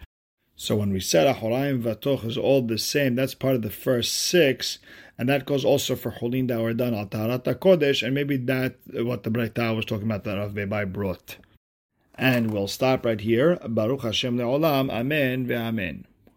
So 0.59 0.75
when 0.75 0.91
we 0.91 1.01
said 1.01 1.27
Ahoraim 1.27 1.83
Vatoch 1.83 2.25
is 2.25 2.39
all 2.39 2.63
the 2.63 2.79
same, 2.79 3.15
that's 3.15 3.35
part 3.35 3.57
of 3.57 3.63
the 3.63 3.69
first 3.69 4.15
six 4.15 4.79
and 5.19 5.29
that 5.29 5.47
goes 5.47 5.65
also 5.65 5.97
for 5.97 6.13
Cholin 6.13 6.49
that 6.49 6.61
were 6.61 6.71
al 6.71 7.07
Taharata 7.07 7.55
Kodesh, 7.55 8.03
and 8.05 8.15
maybe 8.15 8.37
that 8.37 8.77
what 8.93 9.23
the 9.23 9.31
Breita 9.31 9.75
was 9.75 9.85
talking 9.85 10.07
about 10.07 10.25
that 10.25 10.37
Rav 10.37 10.53
Bebai 10.53 10.93
brought. 10.93 11.37
And 12.15 12.51
we'll 12.51 12.69
stop 12.69 13.05
right 13.05 13.21
here. 13.21 13.59
Baruch 13.69 14.03
Hashem 14.03 14.39
le'olam. 14.39 14.91
Amen 14.91 15.47
ve'amen. 15.47 16.05